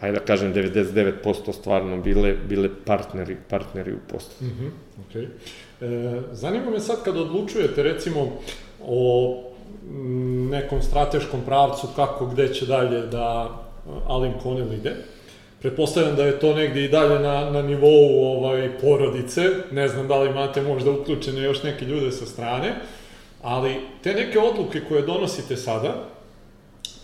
[0.00, 4.46] hajde da kažem 99% stvarno bile, bile partneri, partneri u poslu.
[4.46, 4.70] Mm -hmm.
[5.02, 5.26] okay.
[5.80, 8.32] e, zanima me sad kad odlučujete recimo
[8.86, 9.42] o
[10.50, 13.56] nekom strateškom pravcu kako gde će dalje da
[14.06, 14.96] Alin Konel ide,
[15.60, 20.18] Pretpostavljam da je to negde i dalje na, na nivou ovaj, porodice, ne znam da
[20.18, 22.74] li imate možda uključene još neke ljude sa strane,
[23.42, 25.94] ali te neke odluke koje donosite sada,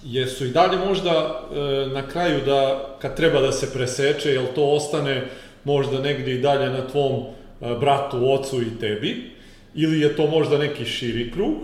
[0.05, 4.64] jesu i dalje možda e, na kraju da, kad treba da se preseče, jel to
[4.64, 5.24] ostane
[5.64, 9.30] možda negde i dalje na tvom e, bratu, ocu i tebi,
[9.74, 11.55] ili je to možda neki širi krug,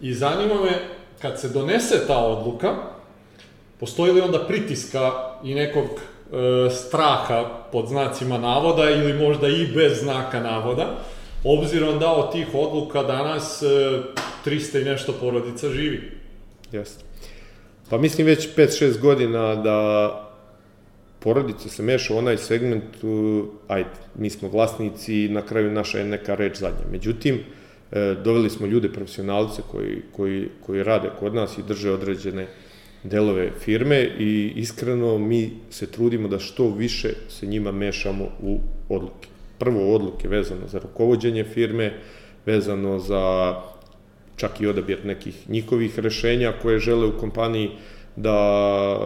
[0.00, 0.70] i zanima me,
[1.22, 2.74] kad se donese ta odluka,
[3.80, 5.12] postoji li onda pritiska
[5.44, 5.86] i nekog
[6.70, 10.98] straha pod znacima navoda ili možda i bez znaka navoda,
[11.44, 13.66] obzirom da od tih odluka danas e,
[14.46, 16.10] 300 i nešto porodica živi.
[16.72, 17.04] Jeste.
[17.90, 20.08] Pa mislim već 5-6 godina da
[21.18, 22.84] porodica se meša u onaj segment,
[23.68, 26.84] ajde, mi smo vlasnici i na kraju naša je neka reč zadnja.
[26.90, 27.40] Međutim,
[27.92, 32.46] e, doveli smo ljude profesionalce koji, koji, koji rade kod nas i drže određene
[33.04, 39.28] delove firme i iskreno mi se trudimo da što više se njima mešamo u odluke.
[39.58, 41.92] Prvo odluke vezano za rukovodđenje firme,
[42.46, 43.54] vezano za
[44.36, 47.70] čak i odabir nekih njihovih rešenja koje žele u kompaniji
[48.16, 48.98] da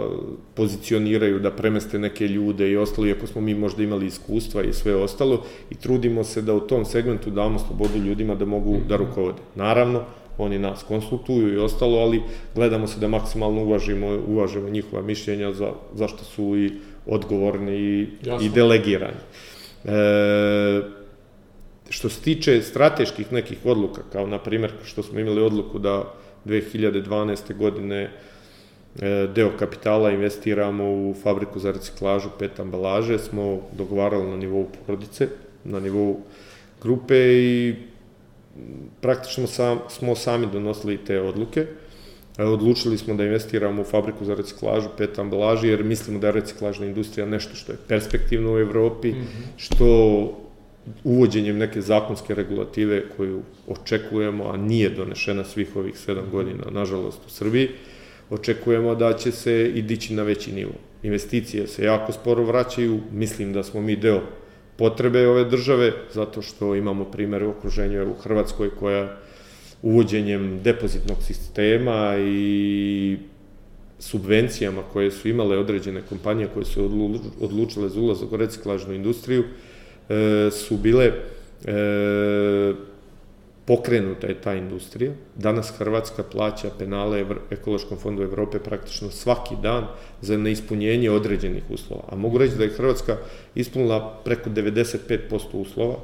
[0.54, 4.94] pozicioniraju, da premeste neke ljude i ostalo, iako smo mi možda imali iskustva i sve
[4.94, 9.38] ostalo, i trudimo se da u tom segmentu damo slobodu ljudima da mogu da rukovode.
[9.54, 10.04] Naravno,
[10.38, 12.22] oni nas konsultuju i ostalo, ali
[12.54, 16.72] gledamo se da maksimalno uvažimo, uvažimo njihova mišljenja za, zašto su i
[17.06, 18.08] odgovorni i,
[18.40, 19.20] i delegirani.
[19.84, 20.82] E,
[21.88, 26.14] što se tiče strateških nekih odluka, kao na primjer što smo imali odluku da
[26.44, 27.56] 2012.
[27.56, 28.08] godine e,
[29.34, 35.28] deo kapitala investiramo u fabriku za reciklažu pet ambalaže, smo dogovarali na nivou porodice,
[35.64, 36.20] na nivou
[36.82, 37.74] grupe i
[39.00, 41.66] praktično sam, smo sami donosili te odluke.
[42.38, 46.86] Odlučili smo da investiramo u fabriku za reciklažu pet ambalaži, jer mislimo da je reciklažna
[46.86, 49.46] industrija nešto što je perspektivno u Evropi, mm -hmm.
[49.56, 49.86] što
[51.04, 57.30] uvođenjem neke zakonske regulative koju očekujemo, a nije donešena svih ovih sedam godina, nažalost, u
[57.30, 57.68] Srbiji,
[58.30, 60.72] očekujemo da će se i dići na veći nivo.
[61.02, 64.20] Investicije se jako sporo vraćaju, mislim da smo mi deo
[64.76, 69.16] potrebe ove države, zato što imamo primere u okruženju u Hrvatskoj koja
[69.82, 73.16] uvođenjem depozitnog sistema i
[73.98, 77.10] subvencijama koje su imale određene kompanije koje su
[77.40, 79.44] odlučile za ulazak u reciklažnu industriju,
[80.08, 81.12] e, su bile e,
[83.66, 85.12] pokrenuta je ta industrija.
[85.34, 89.86] Danas Hrvatska plaća penale Ekološkom fondu Evrope praktično svaki dan
[90.20, 92.02] za neispunjenje određenih uslova.
[92.08, 93.16] A mogu reći da je Hrvatska
[93.54, 95.08] ispunila preko 95%
[95.52, 95.96] uslova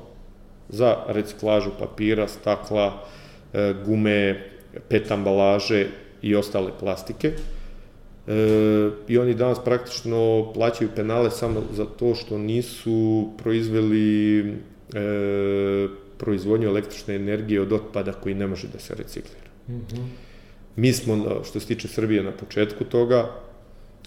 [0.69, 3.05] za reciklažu papira, stakla,
[3.53, 4.45] e, gume,
[4.89, 5.87] pet ambalaže
[6.23, 7.33] i ostale plastike.
[8.27, 14.47] E, I oni danas praktično plaćaju penale samo za to što nisu proizveli e,
[16.23, 19.51] proizvodnju električne energije od otpada koji ne može da se reciklira.
[19.69, 20.07] Mm -hmm.
[20.77, 23.27] Mi smo, što se tiče Srbije, na početku toga,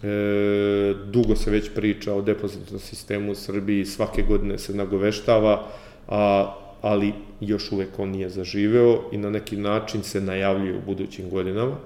[0.04, 5.68] E, dugo se već priča o depozitnom sistemu u Srbiji, svake godine se nagoveštava,
[6.08, 11.30] a, ali još uvek on nije zaživeo i na neki način se najavljuje u budućim
[11.30, 11.78] godinama,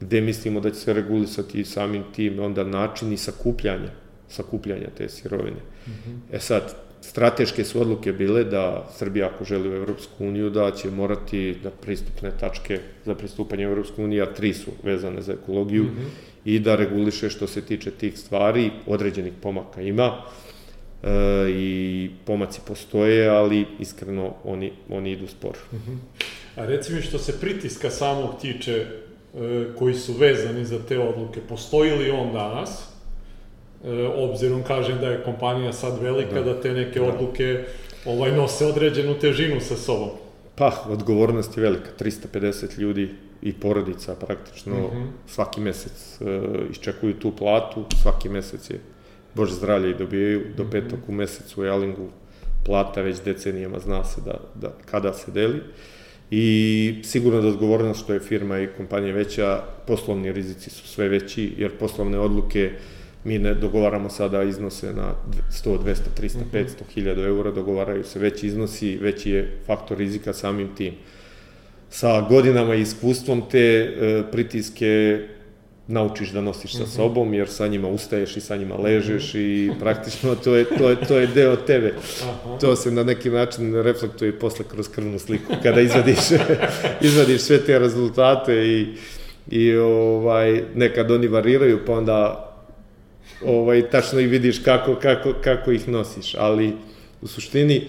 [0.00, 3.90] gde mislimo da će se regulisati samim tim onda načini sakupljanja,
[4.28, 5.60] sakupljanja te sirovine.
[5.86, 6.36] Mm -hmm.
[6.36, 6.74] E sad,
[7.08, 11.70] strateške su odluke bile da Srbija ako želi u Evropsku uniju da će morati da
[11.70, 16.08] pristupne tačke za pristupanje u Evropsku uniju, a tri su vezane za ekologiju, mm -hmm.
[16.44, 20.12] i da reguliše što se tiče tih stvari, određenih pomaka ima
[21.02, 21.08] e,
[21.50, 25.58] i pomaci postoje, ali iskreno oni, oni idu sporo.
[25.72, 25.98] Mm -hmm.
[26.60, 28.86] A reci mi što se pritiska samog tiče e,
[29.78, 32.93] koji su vezani za te odluke, postoji li on danas?
[33.84, 37.06] E, obzirom kažem da je kompanija sad velika, da, da te neke da.
[37.06, 37.64] odluke
[38.04, 40.10] ovaj, nose određenu težinu sa sobom.
[40.54, 43.10] Pa, odgovornost je velika, 350 ljudi
[43.42, 45.06] i porodica praktično mm -hmm.
[45.26, 48.80] svaki mesec e, iščekuju tu platu, svaki mesec je
[49.34, 50.72] Bože zdravlje i dobijaju do mhm.
[50.72, 52.08] petog u mesecu u Jalingu
[52.64, 55.60] plata već decenijama zna se da, da kada se deli
[56.30, 61.52] i sigurno da odgovornost što je firma i kompanija veća, poslovni rizici su sve veći
[61.56, 62.70] jer poslovne odluke
[63.24, 65.14] mi ne dogovaramo sada iznose na
[65.50, 70.74] 100, 200, 300, 500 hiljada eura, dogovaraju se veći iznosi, veći je faktor rizika samim
[70.76, 70.94] tim.
[71.90, 75.20] Sa godinama i iskustvom te e, pritiske
[75.86, 76.90] naučiš da nosiš sa mhm.
[76.90, 80.96] sobom, jer sa njima ustaješ i sa njima ležeš i praktično to je, to je,
[81.08, 81.94] to je deo tebe.
[82.60, 86.18] To se na neki način reflektuje posle kroz krvnu sliku, kada izvadiš,
[87.00, 88.86] izvadiš sve te rezultate i,
[89.50, 92.50] i ovaj, nekad oni variraju, pa onda
[93.46, 96.72] ovaj, tačno i vidiš kako, kako, kako ih nosiš, ali
[97.22, 97.88] u suštini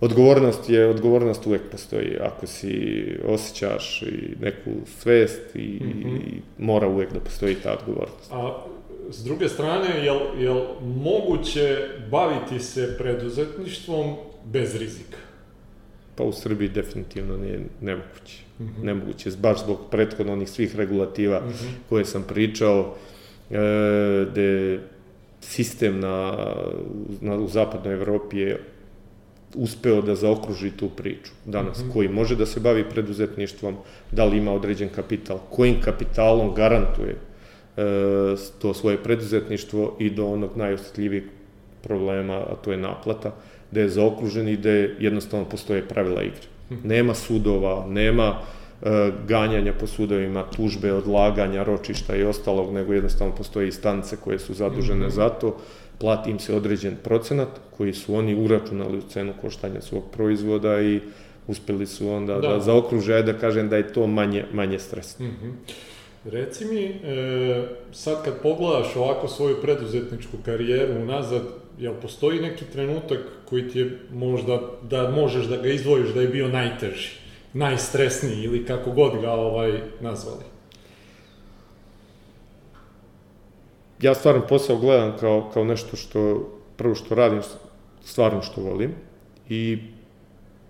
[0.00, 4.70] odgovornost je, odgovornost uvek postoji, ako si osjećaš i neku
[5.00, 6.16] svest i, mm -hmm.
[6.16, 8.32] i mora uvek da postoji ta odgovornost.
[8.32, 8.66] A
[9.10, 10.04] s druge strane, je
[10.38, 15.16] jel moguće baviti se preduzetništvom bez rizika?
[16.14, 18.42] Pa u Srbiji definitivno nije nemoguće.
[18.58, 18.84] Mm -hmm.
[18.84, 21.70] Nemoguće, baš zbog prethodno onih svih regulativa mm -hmm.
[21.88, 22.96] koje sam pričao,
[23.50, 24.80] gde
[25.40, 26.32] sistem na,
[27.20, 28.60] na, u zapadnoj Evropi je
[29.54, 31.92] uspeo da zaokruži tu priču danas, mm -hmm.
[31.92, 33.76] koji može da se bavi preduzetništvom,
[34.12, 37.82] da li ima određen kapital, kojim kapitalom garantuje e,
[38.58, 41.24] to svoje preduzetništvo i do onog najosetljivijeg
[41.82, 43.34] problema, a to je naplata,
[43.70, 46.46] da je zaokružen i da je jednostavno postoje pravila igre.
[46.70, 46.84] Mm -hmm.
[46.84, 48.59] Nema sudova, nema E,
[49.26, 55.06] ganjanja po sudovima, tužbe, odlaganja, ročišta i ostalog, nego jednostavno postoje instance koje su zadužene
[55.06, 55.14] mm -hmm.
[55.14, 55.56] za to,
[55.98, 61.00] plati im se određen procenat koji su oni uračunali u cenu koštanja svog proizvoda i
[61.46, 65.26] uspeli su onda da, da zaokruže, da kažem da je to manje, manje stresno.
[65.26, 65.52] Mm -hmm.
[66.24, 71.42] Reci mi, e, sad kad pogledaš ovako svoju preduzetničku karijeru unazad,
[71.78, 74.60] jel postoji neki trenutak koji ti je možda,
[74.90, 77.19] da možeš da ga izdvojiš da je bio najteži?
[77.52, 80.44] Najstresniji ili kako god ga ovaj nazvali?
[84.00, 87.42] Ja stvarno posao gledam kao, kao nešto što, prvo što radim,
[88.04, 88.94] stvarno što volim
[89.48, 89.78] i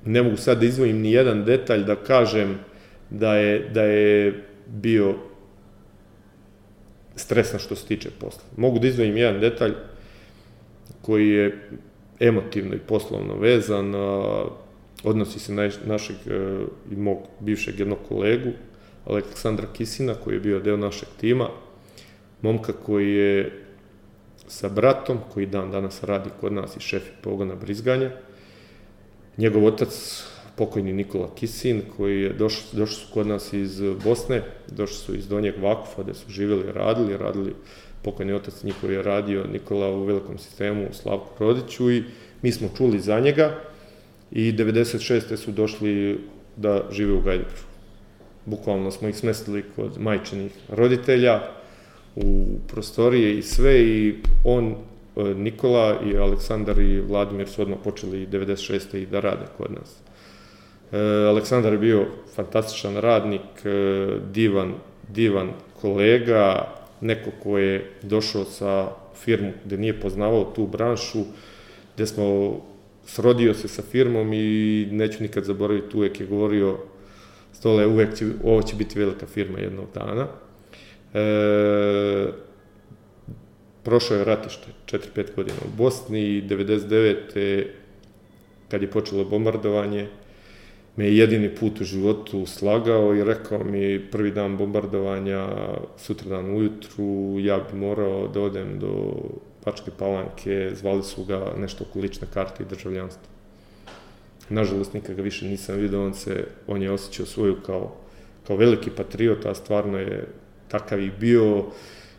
[0.05, 2.59] ne mogu sad da izvojim ni jedan detalj da kažem
[3.11, 5.15] da je, da je bio
[7.17, 8.43] stresno što se tiče posla.
[8.57, 9.73] Mogu da izvojim jedan detalj
[11.03, 11.69] koji je
[12.21, 13.95] emotivno i poslovno vezan,
[15.05, 18.51] odnosi se na našeg e, i mog bivšeg jednog kolegu,
[19.07, 21.49] Aleksandra Kisina, koji je bio deo našeg tima,
[22.43, 23.63] momka koji je
[24.49, 28.11] sa bratom, koji dan danas radi kod nas i šef pogona brizganja.
[29.37, 30.25] Njegov otac,
[30.57, 35.29] pokojni Nikola Kisin, koji je došli, došli su kod nas iz Bosne, došli su iz
[35.29, 37.55] Donjeg Vakufa, gde su živjeli radili, radili,
[38.03, 42.05] pokojni otac njihov je radio, Nikola u velikom sistemu, u Slavku Rodiću i
[42.43, 43.70] mi smo čuli za njega,
[44.33, 45.37] i 96.
[45.37, 46.21] su došli
[46.57, 47.63] da žive u Gajdebru.
[48.45, 51.41] Bukvalno smo ih smestili kod majčinih roditelja
[52.17, 54.15] u prostorije i sve i
[54.45, 54.75] on,
[55.17, 58.97] e, Nikola i Aleksandar i Vladimir su odmah počeli 96.
[58.97, 59.97] i da rade kod nas.
[60.93, 64.75] E, Aleksandar je bio fantastičan radnik, e, divan,
[65.09, 65.51] divan
[65.81, 66.69] kolega,
[67.01, 68.89] neko ko je došao sa
[69.25, 71.25] firmu gde nije poznavao tu branšu,
[71.95, 72.61] gde smo
[73.15, 76.79] srodio se sa firmom i neću nikad zaboraviti, uvek je govorio
[77.53, 80.27] Stole, uvek će, ovo će biti velika firma jednog dana.
[81.15, 82.33] E,
[83.83, 87.67] prošao je ratište, 4-5 godina u Bosni i 99.
[88.69, 90.09] kad je počelo bombardovanje,
[90.97, 95.49] me je jedini put u životu slagao i rekao mi prvi dan bombardovanja,
[95.97, 99.13] sutradan ujutru, ja bi morao da odem do
[99.65, 103.29] Pačke Palanke, zvali su ga nešto oko lične karte i državljanstva.
[104.49, 107.97] Nažalost, nikad ga više nisam vidio, on se, on je osjećao svoju kao,
[108.47, 110.27] kao veliki patriot, a stvarno je
[110.69, 111.65] takav i bio,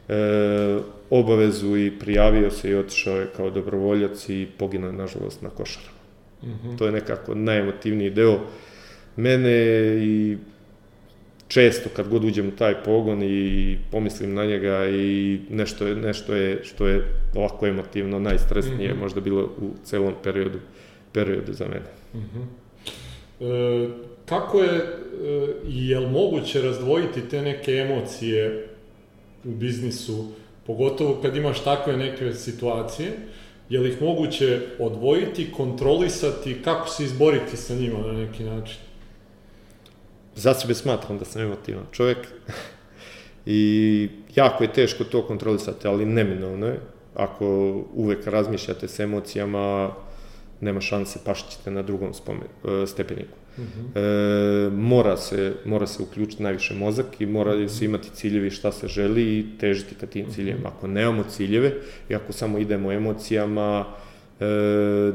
[0.09, 0.79] e,
[1.09, 6.01] obavezu i prijavio se i otišao je kao dobrovoljac i poginuo je, nažalost, na košarama.
[6.43, 6.77] Mm -hmm.
[6.77, 8.39] To je nekako najemotivniji deo
[9.15, 9.51] mene
[10.03, 10.37] i
[11.51, 16.35] često kad god uđem u taj pogon i pomislim na njega i nešto je, nešto
[16.35, 18.99] je što je ovako emotivno najstresnije mm -hmm.
[18.99, 20.59] možda bilo u celom periodu,
[21.11, 21.85] periodu za mene.
[22.13, 22.45] Mm -hmm.
[23.85, 23.89] e,
[24.25, 24.85] kako je, e,
[25.67, 28.67] je li moguće razdvojiti te neke emocije
[29.43, 30.31] u biznisu,
[30.67, 33.11] pogotovo kad imaš takve neke situacije,
[33.69, 38.77] je li ih moguće odvojiti, kontrolisati, kako se izboriti sa njima na neki način?
[40.35, 42.17] Za sebe smatram da sam emotivan čovjek
[43.45, 46.79] i jako je teško to kontrolisati, ali neminovno je.
[47.15, 47.45] Ako
[47.93, 49.91] uvek razmišljate s emocijama,
[50.61, 52.47] nema šanse, pašćete na drugom spomen,
[52.83, 53.37] e, stepeniku.
[53.57, 53.87] Uh mhm.
[53.93, 54.67] -huh.
[54.67, 57.67] e, mora, se, mora se uključiti najviše mozak i mora -huh.
[57.67, 60.69] se imati ciljevi šta se želi i težiti ka tim ciljevima.
[60.69, 61.73] Ako nemamo ciljeve
[62.09, 63.85] i ako samo idemo emocijama,
[64.39, 64.45] e,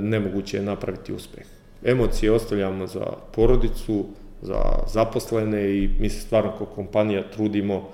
[0.00, 1.46] nemoguće je napraviti uspeh.
[1.84, 4.06] Emocije ostavljamo za porodicu,
[4.42, 7.88] za zaposlene i mi se stvarno kao kompanija trudimo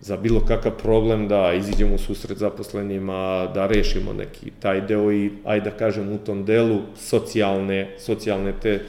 [0.00, 5.30] za bilo kakav problem da iziđemo u susret zaposlenima, da rešimo neki taj deo i
[5.44, 8.80] ajde da kažem u tom delu socijalne, socijalne te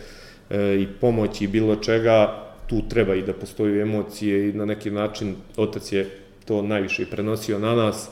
[0.49, 4.91] e, i pomoći i bilo čega, tu treba i da postoju emocije i na neki
[4.91, 6.10] način otac je
[6.45, 8.10] to najviše prenosio na nas,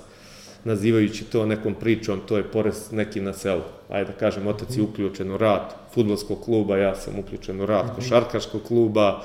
[0.64, 3.62] nazivajući to nekom pričom, to je porez neki na selu.
[3.90, 7.86] Ajde da kažem, otac je uključen u rad futbolskog kluba, ja sam uključen u rad
[7.86, 7.96] mhm.
[7.96, 9.22] košarkaškog kluba,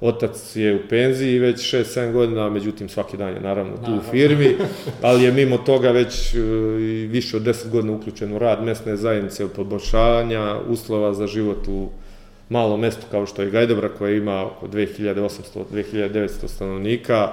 [0.00, 4.56] otac je u penziji već 6-7 godina, međutim svaki dan je naravno tu u firmi,
[5.02, 6.38] ali je mimo toga već e,
[7.10, 11.88] više od 10 godina uključen u rad mesne zajednice u poboljšavanja uslova za život u
[12.48, 17.32] malom mestu kao što je Gajdobra koja ima oko 2800-2900 stanovnika,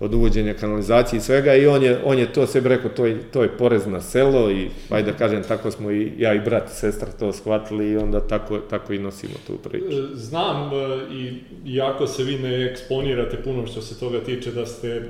[0.00, 3.18] od uvođenja kanalizacije i svega i on je, on je to sebi rekao, to je,
[3.32, 6.70] to je porez na selo i, ajde da kažem, tako smo i ja i brat
[6.70, 9.86] i sestra to shvatili i onda tako, tako i nosimo tu priču.
[9.86, 11.32] E, znam e, i
[11.74, 15.02] iako se vi ne eksponirate puno što se toga tiče, da ste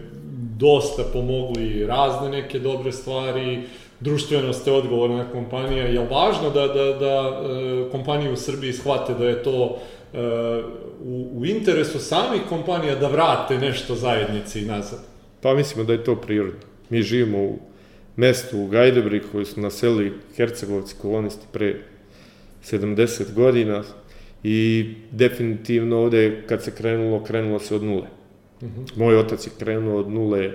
[0.59, 3.63] dosta pomogli razne neke dobre stvari,
[4.01, 9.15] društveno ste odgovorna kompanija, je li važno da, da, da e, kompanije u Srbiji shvate
[9.15, 9.79] da je to
[11.01, 15.01] u, u interesu samih kompanija da vrate nešto zajednici nazad?
[15.41, 16.61] Pa mislimo da je to prirodno.
[16.91, 17.59] Mi živimo u
[18.17, 21.77] mestu u Gajdobri koji su naselili Hercegovci kolonisti pre
[22.65, 23.83] 70 godina
[24.43, 28.07] i definitivno ovde kad se krenulo, krenulo se od nule.
[28.61, 28.81] Uh mhm.
[28.81, 28.99] -huh.
[28.99, 30.53] Moj otac je krenuo od nule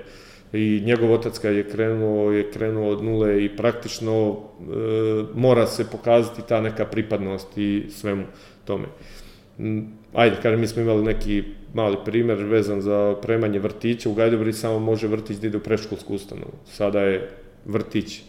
[0.54, 4.74] i njegov otac kad je krenuo, je krenuo od nule i praktično e,
[5.34, 8.24] mora se pokazati ta neka pripadnost i svemu
[8.66, 8.86] tome.
[8.86, 9.19] Mm,
[10.14, 11.44] ajde, kažem, mi smo imali neki
[11.74, 14.10] mali primer vezan za premanje vrtića.
[14.10, 16.54] U Gajdobri samo može vrtić da ide u preškolsku ustanovu.
[16.66, 17.30] Sada je
[17.66, 18.22] vrtić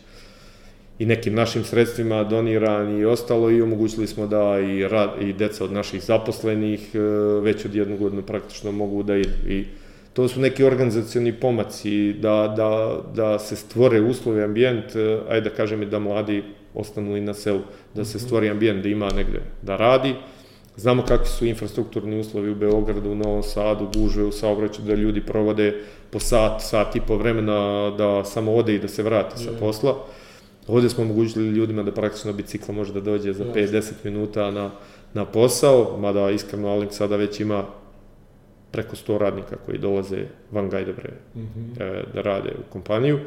[0.98, 5.64] i nekim našim sredstvima doniran i ostalo i omogućili smo da i, rad, i deca
[5.64, 6.98] od naših zaposlenih e,
[7.40, 9.48] već od jednu godinu praktično mogu da idu.
[9.48, 9.64] I
[10.12, 15.56] to su neki organizacioni pomaci da, da, da se stvore uslovi, ambijent, e, ajde da
[15.56, 16.42] kažem i da mladi
[16.74, 17.60] ostanu i na selu,
[17.94, 18.26] da se mhm.
[18.26, 20.14] stvori ambijent da ima negde da radi,
[20.76, 25.20] Znamo kakvi su infrastrukturni uslovi u Beogradu, u Novom Sadu, gužve u saobraćaju, da ljudi
[25.20, 25.74] provode
[26.10, 29.96] po sat, sat i po vremena da samo ode i da se vrate sa posla.
[30.68, 34.70] Ovde smo omogućili ljudima da praktično bicikla može da dođe za 5-10 minuta na,
[35.14, 37.64] na posao, mada iskreno Alink sada već ima
[38.70, 42.02] preko 100 radnika koji dolaze van Gajdobre mm -hmm.
[42.14, 43.18] da rade u kompaniju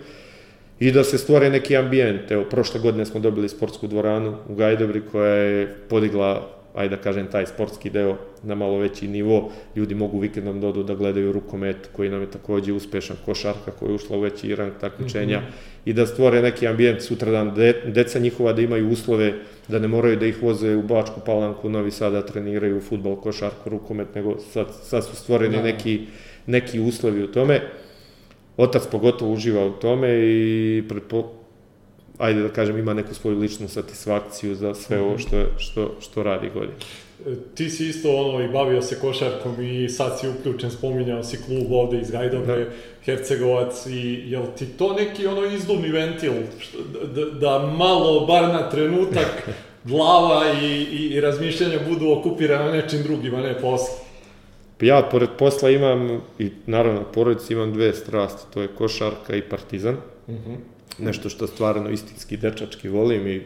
[0.79, 2.31] i da se stvore neki ambijent.
[2.31, 7.27] Evo, prošle godine smo dobili sportsku dvoranu u Gajdobri koja je podigla ajde da kažem,
[7.31, 9.51] taj sportski deo na malo veći nivo.
[9.75, 13.89] Ljudi mogu vikendom dodu da, da gledaju rukomet, koji nam je takođe uspešan, košarka koja
[13.89, 15.89] je ušla u veći rang takmičenja mm -hmm.
[15.89, 19.33] i da stvore neki ambijent sutradan, de, deca njihova da imaju uslove
[19.67, 24.15] da ne moraju da ih voze u Bačku Palanku, Novi Sada treniraju futbol, košarku, rukomet,
[24.15, 25.63] nego sad, sad su stvoreni da.
[25.63, 26.01] neki,
[26.47, 27.61] neki uslovi u tome.
[28.57, 31.42] Otac pogotovo uživa u tome i predpo,
[32.17, 35.21] ajde da kažem, ima neku svoju ličnu satisfakciju za sve ovo mhm.
[35.21, 36.75] što, što, što radi godin.
[37.27, 41.37] E, ti si isto ono i bavio se košarkom i sad si uključen, spominjao si
[41.45, 42.71] klub ovde iz Gajdobre, da.
[43.05, 46.77] Hercegovac i jel ti to neki ono izduvni ventil, što,
[47.15, 49.49] da, da malo, bar na trenutak,
[49.83, 53.95] glava i, i, i razmišljanja budu okupirana nečim drugim, a ne posle.
[54.79, 59.41] Pa ja, pored posla imam, i naravno, porodici imam dve strasti, to je košarka i
[59.41, 59.95] partizan.
[60.27, 60.72] Mm -hmm.
[60.99, 63.41] Nešto što stvarno istinski dečački volim i,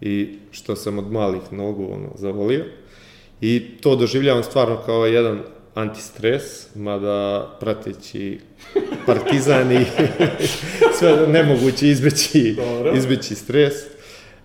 [0.00, 2.64] i što sam od malih nogu ono, zavolio.
[3.40, 5.42] I to doživljavam stvarno kao jedan
[5.74, 8.38] antistres, mada prateći
[9.06, 9.84] partizan i
[10.98, 12.56] sve nemoguće izbeći,
[12.94, 13.72] izbeći stres.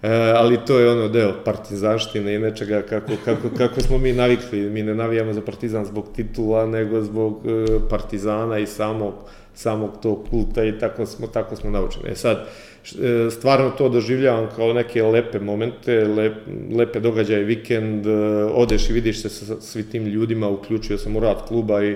[0.03, 4.59] E, ali to je ono deo partizanštine i nečega kako, kako, kako smo mi navikli.
[4.59, 9.13] Mi ne navijamo za partizan zbog titula, nego zbog e, partizana i samog,
[9.57, 12.09] samog tog kulta i tako smo, tako smo naučeni.
[12.09, 16.33] E sad, e, stvarno to doživljavam kao neke lepe momente, lep,
[16.75, 18.11] lepe događaje, vikend, e,
[18.53, 21.95] odeš i vidiš se sa svi tim ljudima, uključio sam u rad kluba i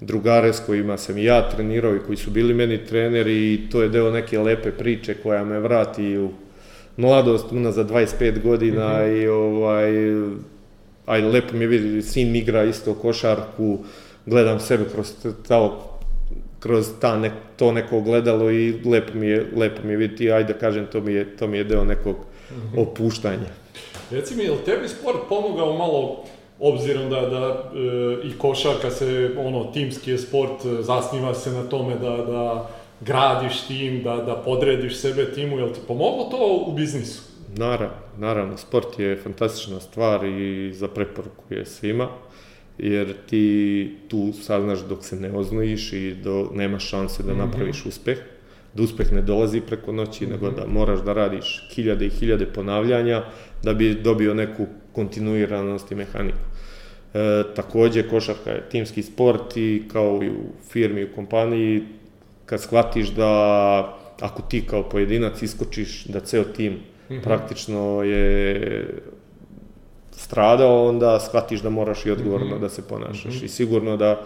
[0.00, 3.82] drugare s kojima sam i ja trenirao i koji su bili meni treneri i to
[3.82, 6.30] je deo neke lepe priče koja me vrati u
[6.96, 9.22] mladost za 25 godina mm -hmm.
[9.22, 9.92] i ovaj,
[11.06, 13.78] ajde, lepo mi je vidjeti, sin mi igra isto košarku,
[14.26, 15.12] gledam sebe kroz
[15.48, 15.89] to,
[16.60, 20.52] kroz ta ne, to neko gledalo i lepo mi je, lepo mi je vidjeti, ajde
[20.52, 22.16] da kažem, to mi je, to mi je deo nekog
[22.50, 22.82] -hmm.
[22.82, 23.50] opuštanja.
[24.10, 26.24] Reci mi, je li tebi sport pomogao malo
[26.58, 31.94] obzirom da, da e, i košarka se, ono, timski je sport, zasniva se na tome
[31.94, 36.72] da, da gradiš tim, da, da podrediš sebe timu, je li ti pomoglo to u
[36.72, 37.22] biznisu?
[37.56, 42.08] Naravno, naravno, sport je fantastična stvar i za preporuku je svima,
[42.82, 47.40] jer ti tu saznaš dok se ne oznojiš i do, nemaš šanse da mhm.
[47.40, 47.88] napraviš mm -hmm.
[47.88, 48.18] uspeh,
[48.74, 50.32] da uspeh ne dolazi preko noći, mm -hmm.
[50.32, 53.24] nego da moraš da radiš hiljade i hiljade ponavljanja
[53.62, 56.38] da bi dobio neku kontinuiranost i mehaniku.
[57.14, 61.82] E, takođe, košarka je timski sport i kao i u firmi, u kompaniji,
[62.46, 66.78] kad shvatiš da ako ti kao pojedinac iskočiš, da ceo tim mm
[67.14, 67.22] -hmm.
[67.22, 69.02] praktično je
[70.20, 72.60] stradao, onda shvatiš da moraš i odgovorno mm -hmm.
[72.60, 73.24] da se ponašaš.
[73.24, 73.44] Mm -hmm.
[73.44, 74.24] I sigurno da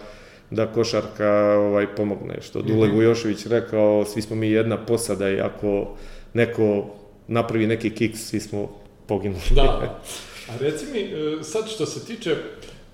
[0.49, 1.29] da košarka
[1.59, 2.41] ovaj pomogne.
[2.41, 2.95] Što Dule mm -hmm.
[2.95, 5.87] Vujošević rekao, svi smo mi jedna posada i ako
[6.33, 6.85] neko
[7.27, 8.69] napravi neki kiks, svi smo
[9.07, 9.41] poginuli.
[9.55, 9.99] Da.
[10.49, 12.35] A reci mi, e, sad što se tiče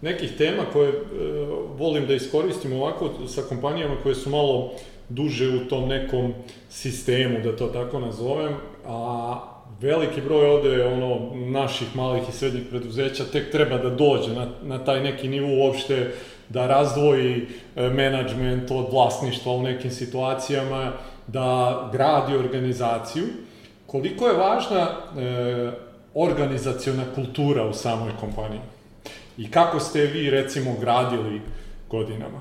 [0.02, 0.95] nekih tema koje e,
[1.78, 4.72] volim da iskoristim ovako sa kompanijama koje su malo
[5.10, 6.34] duže u tom nekom
[6.70, 8.54] sistemu, da to tako nazovem,
[8.86, 14.47] a veliki broj ovde ono, naših malih i srednjih preduzeća tek treba da dođe na,
[14.63, 16.11] na taj neki nivu uopšte
[16.49, 20.91] da razdvoji e, menadžment od vlasništva u nekim situacijama,
[21.28, 23.24] da gradi organizaciju.
[23.88, 25.72] Koliko je važna e,
[26.13, 28.61] organizaciona kultura u samoj kompaniji?
[29.38, 31.41] I kako ste vi, recimo, gradili
[31.89, 32.39] godinama?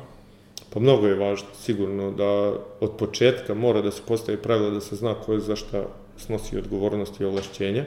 [0.72, 4.97] Pa mnogo je važno, sigurno, da od početka mora da se postavi pravilo da se
[4.97, 5.83] zna ko je za šta
[6.21, 7.85] snosi odgovornost i ovlašćenja.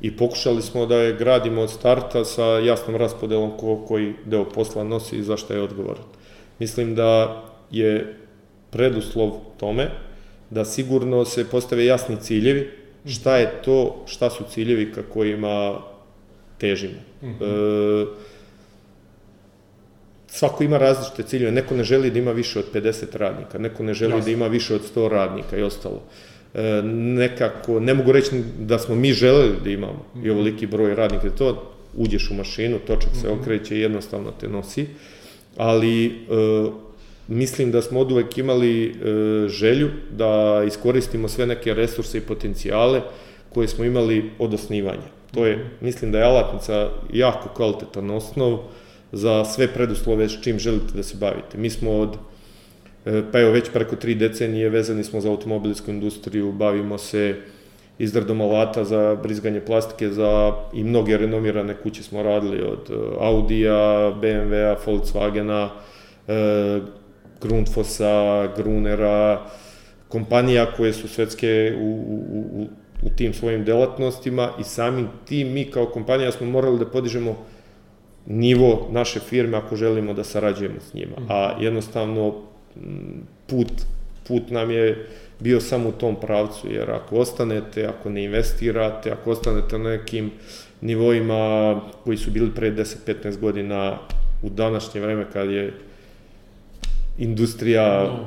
[0.00, 4.84] I pokušali smo da je gradimo od starta sa jasnom raspodelom ko koji deo posla
[4.84, 6.04] nosi i za šta je odgovoran.
[6.58, 8.16] Mislim da je
[8.70, 9.90] preduslov tome
[10.50, 12.70] da sigurno se postave jasni ciljevi,
[13.06, 15.80] šta je to, šta su ciljevi ka kojima
[16.58, 17.00] težimo.
[17.22, 18.02] Mm -hmm.
[18.02, 18.06] e,
[20.26, 23.94] svako ima različite ciljeve, neko ne želi da ima više od 50 radnika, neko ne
[23.94, 24.24] želi Jasne.
[24.24, 26.02] da ima više od 100 radnika i ostalo.
[26.54, 30.30] E, nekako, ne mogu reći da smo mi želeli da imamo i mhm.
[30.30, 33.40] ovoliki broj radnika, to uđeš u mašinu, točak se -hmm.
[33.40, 34.86] okreće i jednostavno te nosi,
[35.56, 36.10] ali e,
[37.28, 38.92] mislim da smo od uvek imali e,
[39.48, 43.00] želju da iskoristimo sve neke resurse i potencijale
[43.54, 45.08] koje smo imali od osnivanja.
[45.34, 45.66] To je, mhm.
[45.80, 48.58] mislim da je alatnica jako kvalitetan osnov,
[49.12, 51.58] za sve preduslove s čim želite da se bavite.
[51.58, 52.16] Mi smo od,
[53.32, 57.36] pa evo već preko tri decenije vezani smo za automobilsku industriju, bavimo se
[57.98, 64.12] izradom alata za brizganje plastike za i mnoge renomirane kuće smo radili od e, Audija,
[64.20, 65.68] BMW-a, Volkswagena,
[66.28, 66.80] e,
[67.40, 69.42] Grundfossa, Grunera,
[70.08, 72.66] kompanija koje su svetske u, u, u,
[73.02, 77.36] u tim svojim delatnostima i samim tim mi kao kompanija smo morali da podižemo
[78.26, 81.16] nivo naše firme ako želimo da sarađujemo s njima.
[81.28, 82.51] A jednostavno
[83.46, 83.72] put,
[84.28, 85.08] put nam je
[85.40, 90.30] bio samo u tom pravcu, jer ako ostanete, ako ne investirate, ako ostanete na nekim
[90.80, 93.98] nivoima koji su bili pre 10-15 godina
[94.42, 95.74] u današnje vreme kad je
[97.18, 98.18] industrija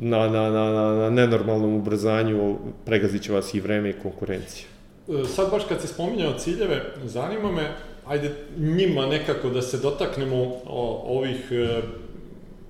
[0.00, 4.66] na, na, na, na, na nenormalnom ubrzanju, pregazit će vas i vreme i konkurencija.
[5.08, 7.72] E, sad baš kad se spominjao ciljeve, zanima me,
[8.06, 10.36] ajde njima nekako da se dotaknemo
[10.66, 11.82] o, ovih e,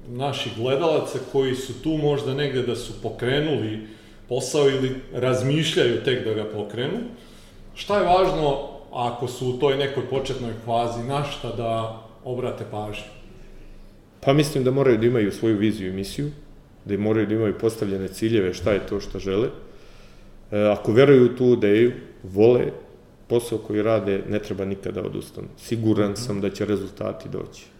[0.09, 3.86] naših gledalaca koji su tu možda negde da su pokrenuli
[4.28, 6.98] posao ili razmišljaju tek da ga pokrenu.
[7.74, 13.05] šta je važno ako su u toj nekoj početnoj fazi, na šta da obrate pažnju?
[14.20, 16.30] Pa mislim da moraju da imaju svoju viziju i misiju,
[16.84, 19.48] da moraju da imaju postavljene ciljeve, šta je to što žele.
[20.50, 21.92] E, ako veruju u tu ideju,
[22.22, 22.72] vole
[23.28, 25.48] posao koji rade, ne treba nikada odustanu.
[25.59, 27.73] Siguran sam da će rezultati doći.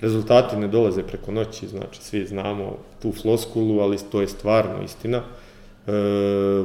[0.00, 5.22] Rezultati ne dolaze preko noći, znači svi znamo tu floskulu, ali to je stvarno istina.
[5.86, 5.92] E,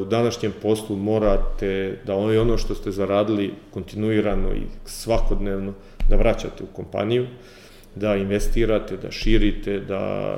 [0.01, 5.73] u današnjem poslu morate da ono, ono što ste zaradili kontinuirano i svakodnevno
[6.09, 7.27] da vraćate u kompaniju,
[7.95, 10.35] da investirate, da širite, da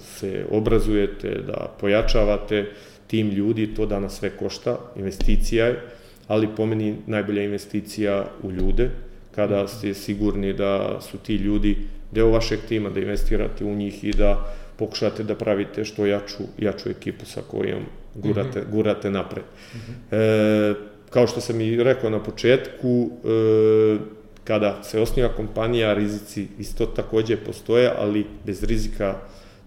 [0.00, 2.66] se obrazujete, da pojačavate
[3.06, 5.82] tim ljudi, to danas sve košta, investicija je,
[6.28, 8.90] ali po meni najbolja investicija u ljude,
[9.34, 11.76] kada ste sigurni da su ti ljudi
[12.10, 16.90] deo vašeg tima, da investirate u njih i da pokušate da pravite što jaču, jaču
[16.90, 17.82] ekipu sa kojom
[18.14, 18.70] gurate, mm -hmm.
[18.70, 19.44] gurate napred.
[19.74, 20.16] Mm -hmm.
[20.16, 20.74] e,
[21.10, 23.98] kao što sam i rekao na početku, e,
[24.44, 29.16] kada se osniva kompanija, rizici isto takođe postoje, ali bez rizika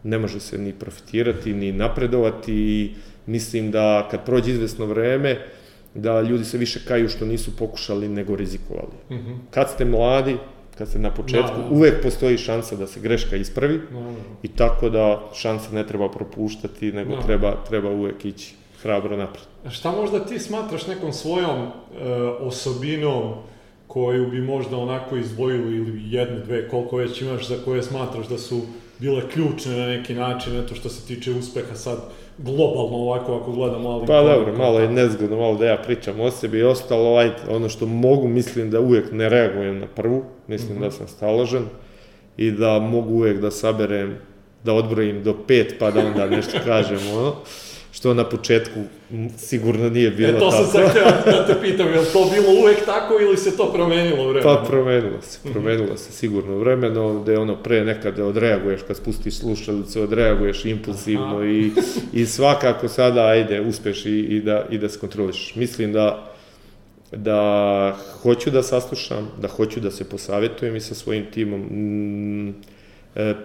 [0.04, 2.92] ne može se ni profitirati, ni napredovati i
[3.26, 5.38] mislim da kad prođe izvesno vreme,
[5.96, 8.94] da ljudi se više kaju što nisu pokušali nego rizikovali.
[9.10, 9.38] Mm -hmm.
[9.52, 10.38] Kad ste mladi,
[10.80, 11.76] kad ste na početku, da, da.
[11.76, 14.12] uvek postoji šansa da se greška ispravi da, da.
[14.44, 17.22] i tako da šanse ne treba propuštati, nego da.
[17.22, 19.44] treba, treba uvek ići hrabro napred.
[19.70, 21.70] Šta možda ti smatraš nekom svojom e,
[22.40, 23.34] osobinom
[23.88, 28.38] koju bi možda onako izdvojili ili jedne, dve, koliko već imaš za koje smatraš da
[28.38, 28.62] su
[29.00, 31.98] bile ključne na neki način, eto što se tiče uspeha sad
[32.38, 34.08] globalno ovako ako gledamo, ali...
[34.08, 37.70] Pa dobro, malo je nezgodno, malo da ja pričam o sebi i ostalo, ajde, ono
[37.70, 40.84] što mogu, mislim da uvijek ne reagujem na prvu, mislim mm -hmm.
[40.84, 41.64] da sam staložen
[42.38, 44.18] i da mogu uvijek da saberem,
[44.64, 47.36] da odbrojim do pet pa da onda nešto kažem, ono
[48.00, 48.80] što na početku
[49.38, 50.46] sigurno nije bilo tako.
[50.46, 53.38] E, to sam sad htio da te pitam, je li to bilo uvek tako ili
[53.38, 54.56] se to promenilo vremenom?
[54.58, 59.38] Pa promenilo se, promenilo se sigurno vremeno, da je ono pre nekada odreaguješ kad spustiš
[59.38, 61.72] slušalice, odreaguješ impulsivno i,
[62.14, 65.56] i svakako sada, ajde, uspeš i, i, da, i da se kontroliš.
[65.56, 66.34] Mislim da
[67.12, 71.62] da hoću da saslušam, da hoću da se posavetujem i sa svojim timom.
[71.62, 72.79] Mm, E,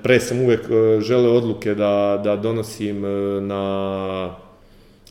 [0.02, 4.36] pre sam uvek e, želeo odluke da, da donosim e, na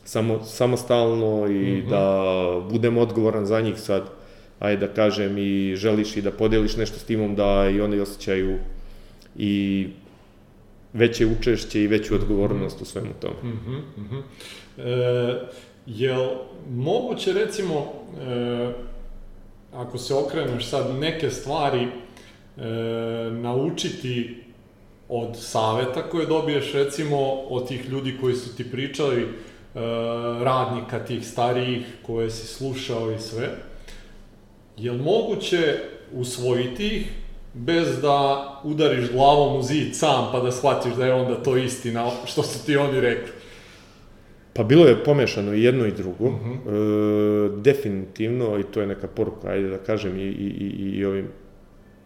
[0.04, 1.90] samo, samostalno i mm -hmm.
[1.90, 4.02] da budem odgovoran za njih sad,
[4.58, 8.58] ajde da kažem i želiš i da podeliš nešto s timom da i oni osjećaju
[9.36, 9.86] i
[10.92, 13.34] veće učešće i veću odgovornost u svemu tome.
[13.42, 14.22] Mm -hmm, mm -hmm.
[14.78, 15.40] E,
[15.86, 16.28] jel
[16.70, 17.92] moguće recimo,
[18.28, 18.72] e,
[19.72, 21.90] ako se okreneš sad neke stvari, e,
[23.30, 24.43] naučiti
[25.16, 29.26] od saveta koje dobiješ recimo od tih ljudi koji su ti pričali, e,
[30.44, 33.48] radnika tih starijih koje si slušao i sve,
[34.76, 35.78] je li moguće
[36.12, 37.12] usvojiti ih
[37.52, 42.10] bez da udariš glavom u zid sam pa da shvatiš da je onda to istina
[42.26, 43.32] što su ti oni rekli?
[44.52, 46.24] Pa bilo je pomešano i jedno i drugo.
[46.24, 47.56] Uh -huh.
[47.56, 51.28] e, definitivno, i to je neka poruka, ajde da kažem, i, i, i, i ovim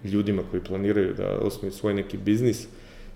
[0.05, 2.69] ljudima koji planiraju da osnuju svoj neki biznis,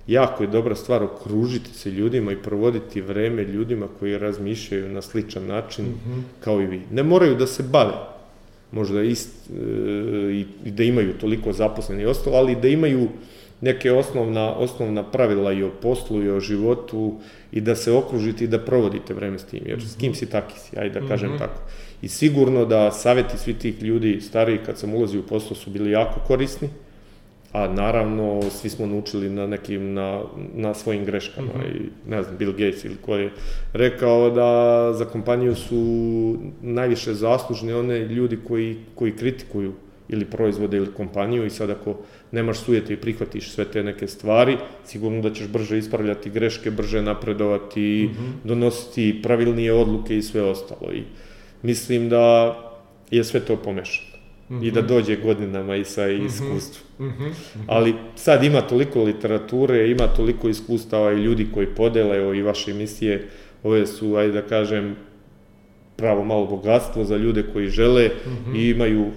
[0.07, 5.47] jako je dobra stvar okružiti se ljudima i provoditi vreme ljudima koji razmišljaju na sličan
[5.47, 6.23] način mm -hmm.
[6.41, 6.81] kao i vi.
[6.91, 7.95] Ne moraju da se bave,
[8.73, 9.63] možda ist, e,
[10.33, 13.09] i, i da imaju toliko zaposleni i ostalo, ali da imaju
[13.61, 17.19] neke osnovna, osnovna pravila i o poslu i o životu
[17.53, 19.93] i da se okružite i da provodite vreme s tim, jer mm -hmm.
[19.93, 21.39] s kim si taki si, ajde da kažem mm -hmm.
[21.39, 21.61] tako.
[22.03, 25.91] I sigurno da saveti svi tih ljudi stariji kad sam ulazio u poslu su bili
[25.91, 26.82] jako korisni, mm
[27.53, 30.23] a naravno svi smo naučili na nekim, na,
[30.55, 31.77] na svojim greškama mm -hmm.
[31.77, 33.31] i ne znam, Bill Gates ili ko je
[33.73, 39.73] rekao da za kompaniju su najviše zaslužni one ljudi koji, koji kritikuju
[40.09, 41.97] ili proizvode ili kompaniju i sad ako
[42.31, 47.03] nemaš sujete i prihvatiš sve te neke stvari, sigurno da ćeš brže ispravljati greške, brže
[47.03, 48.49] napredovati, mm -hmm.
[48.49, 50.93] donositi pravilnije odluke i sve ostalo.
[50.93, 51.03] I
[51.63, 52.57] mislim da
[53.11, 54.12] je sve to pomešano
[54.63, 54.89] i da mhm.
[54.89, 56.27] dođe godinama i sa mhm.
[56.27, 57.09] iskustvom.
[57.09, 57.33] Mm -hmm.
[57.67, 63.29] Ali sad ima toliko literature, ima toliko iskustava i ljudi koji podele i vaše emisije,
[63.63, 64.97] ove su, ajde da kažem,
[65.97, 68.57] pravo malo bogatstvo za ljude koji žele mm -hmm.
[68.57, 69.11] i imaju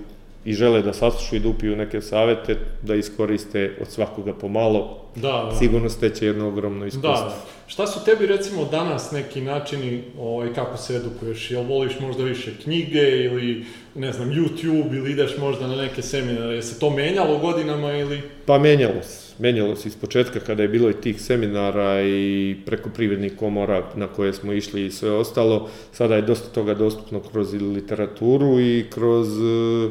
[0.46, 5.22] i žele da saslušaju i da upiju neke savete, da iskoriste od svakoga pomalo, Da,
[5.52, 5.56] da.
[5.60, 7.26] sigurno steće jedno ogromno Da, iskustvo.
[7.26, 7.36] da.
[7.68, 11.52] Šta su tebi recimo danas neki načini ovaj, kako se edukuješ?
[11.52, 13.66] Jel voliš možda više knjige ili
[13.96, 16.56] ne znam YouTube ili ideš možda na neke seminare?
[16.56, 18.22] Je se to menjalo godinama ili?
[18.46, 19.26] Pa menjalo se.
[19.40, 24.08] Menjalo se iz početka kada je bilo i tih seminara i preko privrednih komora na
[24.08, 25.70] koje smo išli i sve ostalo.
[25.92, 29.90] Sada je dosta toga dostupno kroz literaturu i kroz e,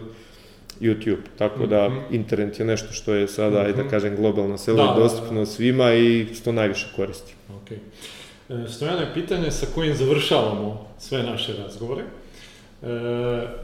[0.80, 1.22] YouTube.
[1.38, 1.98] Tako da Mhm.
[2.10, 3.90] internet je nešto što je sada, ajde da Mhm.
[3.90, 5.00] kažem, globalno selo Da, i da, da.
[5.00, 7.34] dostupno svima i što najviše koristi.
[7.52, 7.70] Ok.
[7.70, 7.78] E,
[8.68, 12.02] Stojane, pitanje sa kojim završavamo sve naše razgovore.
[12.02, 12.86] E,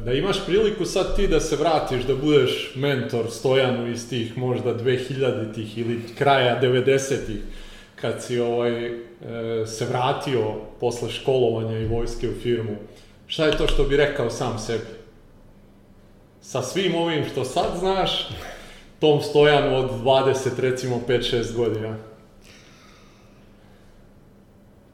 [0.05, 4.75] da imaš priliku sad ti da se vratiš, da budeš mentor Stojanu iz tih možda
[4.75, 7.39] 2000-ih ili kraja 90-ih,
[7.97, 8.93] kad si ovaj, e,
[9.67, 10.41] se vratio
[10.81, 12.77] posle školovanja i vojske u firmu,
[13.27, 14.85] šta je to što bi rekao sam sebi?
[16.51, 18.29] Sa svim ovim što sad znaš,
[19.01, 21.97] tom Stojanu od 20, recimo 5-6 godina.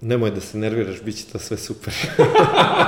[0.01, 1.95] Nemoj da se nerviraš, bit će to sve super.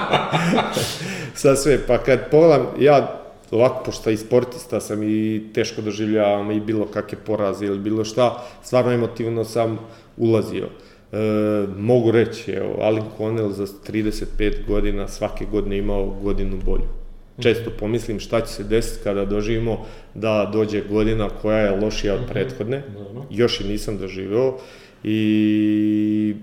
[1.34, 3.20] Sad sve, pa kad pogledam, ja
[3.50, 8.44] ovako, pošto i sportista sam i teško doživljavam i bilo kakve poraze ili bilo šta,
[8.64, 9.78] stvarno emotivno sam
[10.16, 10.68] ulazio.
[11.12, 11.16] E,
[11.78, 17.07] mogu reći, evo, Alin Connell za 35 godina svake godine imao godinu bolju.
[17.40, 19.85] Često pomislim šta će se desiti kada doživimo
[20.15, 23.23] da dođe godina koja je lošija od prethodne Dobro.
[23.31, 24.59] još i nisam doživeo
[25.05, 26.35] i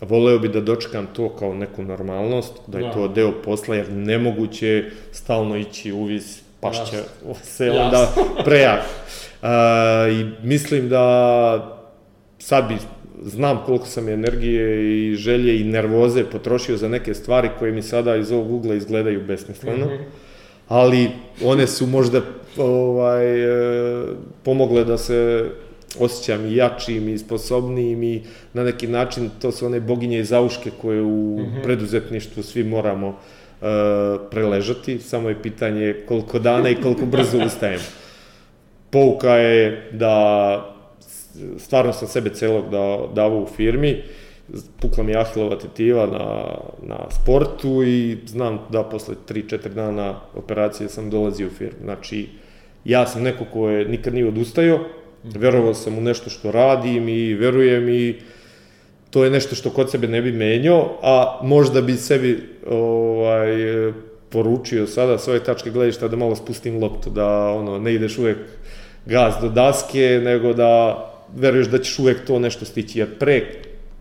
[0.00, 2.92] voleo bi da dočekam to kao neku normalnost, da je Da.
[2.92, 7.02] to deo posla, jer nemoguće je stalno ići uviz pašća
[7.42, 7.82] se Jasno.
[7.82, 8.08] onda
[8.44, 8.80] prejak.
[10.12, 11.80] I mislim da
[12.38, 12.74] sad bi
[13.22, 14.66] znam koliko sam energije
[15.02, 19.20] i želje i nervoze potrošio za neke stvari koje mi sada iz ovog ugla izgledaju
[19.20, 19.94] besmisleno Mhm.
[20.68, 21.10] Ali
[21.44, 22.20] one su možda
[22.56, 24.04] ovaj, e,
[24.42, 25.50] pomogle da se
[26.00, 28.22] osjećam i jačim i sposobnijim i
[28.52, 31.62] na neki način to su one boginje i zauške koje u Mhm.
[31.62, 33.64] preduzetništvu svi moramo e,
[34.30, 37.84] preležati, samo je pitanje koliko dana i koliko brzo ustajemo.
[38.90, 40.70] Pouka je da
[41.58, 44.02] stvarno sam sebe celog da, davao u firmi,
[44.80, 51.10] pukla mi ahilova tetiva na, na sportu i znam da posle 3-4 dana operacije sam
[51.10, 51.78] dolazio u firmu.
[51.84, 52.28] Znači,
[52.84, 54.80] ja sam neko ko je nikad nije odustajao,
[55.24, 58.14] verovao sam u nešto što radim i verujem i
[59.10, 63.52] to je nešto što kod sebe ne bi menjao, a možda bi sebi ovaj,
[64.28, 68.38] poručio sada s ove tačke gledišta da malo spustim loptu, da ono, ne ideš uvek
[69.06, 70.98] gaz do daske, nego da
[71.36, 73.42] veruješ da ćeš uvek to nešto stići, jer pre,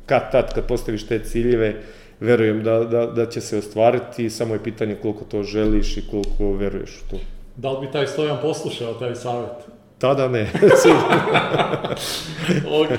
[0.06, 1.76] kad tad, kad postaviš te ciljeve,
[2.20, 6.54] verujem da, da, da će se ostvariti, samo je pitanje koliko to želiš i koliko
[6.54, 7.18] veruješ u to.
[7.56, 9.50] Da li bi taj Stojan poslušao taj savjet?
[9.98, 10.42] Tada ne,
[12.82, 12.98] ok,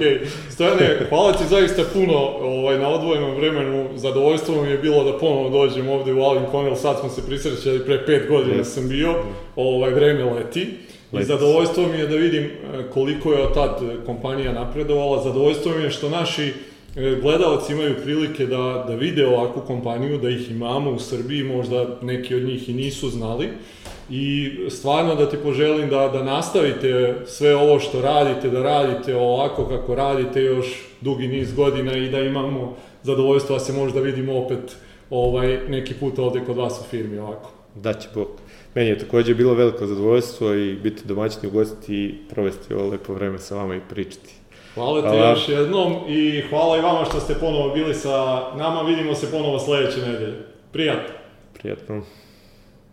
[0.51, 3.89] Stojane, hvala ti zaista puno ovaj, na odvojenom vremenu.
[3.95, 7.85] Zadovoljstvo mi je bilo da ponovo dođem ovde u Alin Connell, sad smo se prisrećali,
[7.85, 8.65] pre pet godina Yes.
[8.65, 9.15] sam bio,
[9.57, 10.61] ovaj, vreme leti.
[11.13, 11.27] I Leti.
[11.27, 12.51] zadovoljstvo mi je da vidim e,
[12.95, 16.53] koliko je od tad e, kompanija napredovala, zadovoljstvo mi je što naši
[16.95, 22.35] gledalci imaju prilike da, da vide ovakvu kompaniju, da ih imamo u Srbiji, možda neki
[22.35, 23.49] od njih i nisu znali.
[24.11, 29.65] I stvarno da ti poželim da, da nastavite sve ovo što radite, da radite ovako
[29.69, 34.77] kako radite još dugi niz godina i da imamo zadovoljstvo da se možda vidimo opet
[35.11, 37.51] ovaj, neki put ovde kod vas u firmi ovako.
[37.75, 38.29] da će Bog.
[38.75, 43.15] Meni je takođe bilo veliko zadovoljstvo i biti domaćin u gosti i provesti ovo lepo
[43.15, 44.34] vreme sa vama i pričati.
[44.75, 45.31] Hvala ti Hvala.
[45.31, 48.83] još jednom i hvala i vama što ste ponovo bili sa nama.
[48.83, 50.37] Vidimo se ponovo sledeće nedelje.
[50.73, 51.15] Prijatno!
[51.59, 52.03] Prijatno.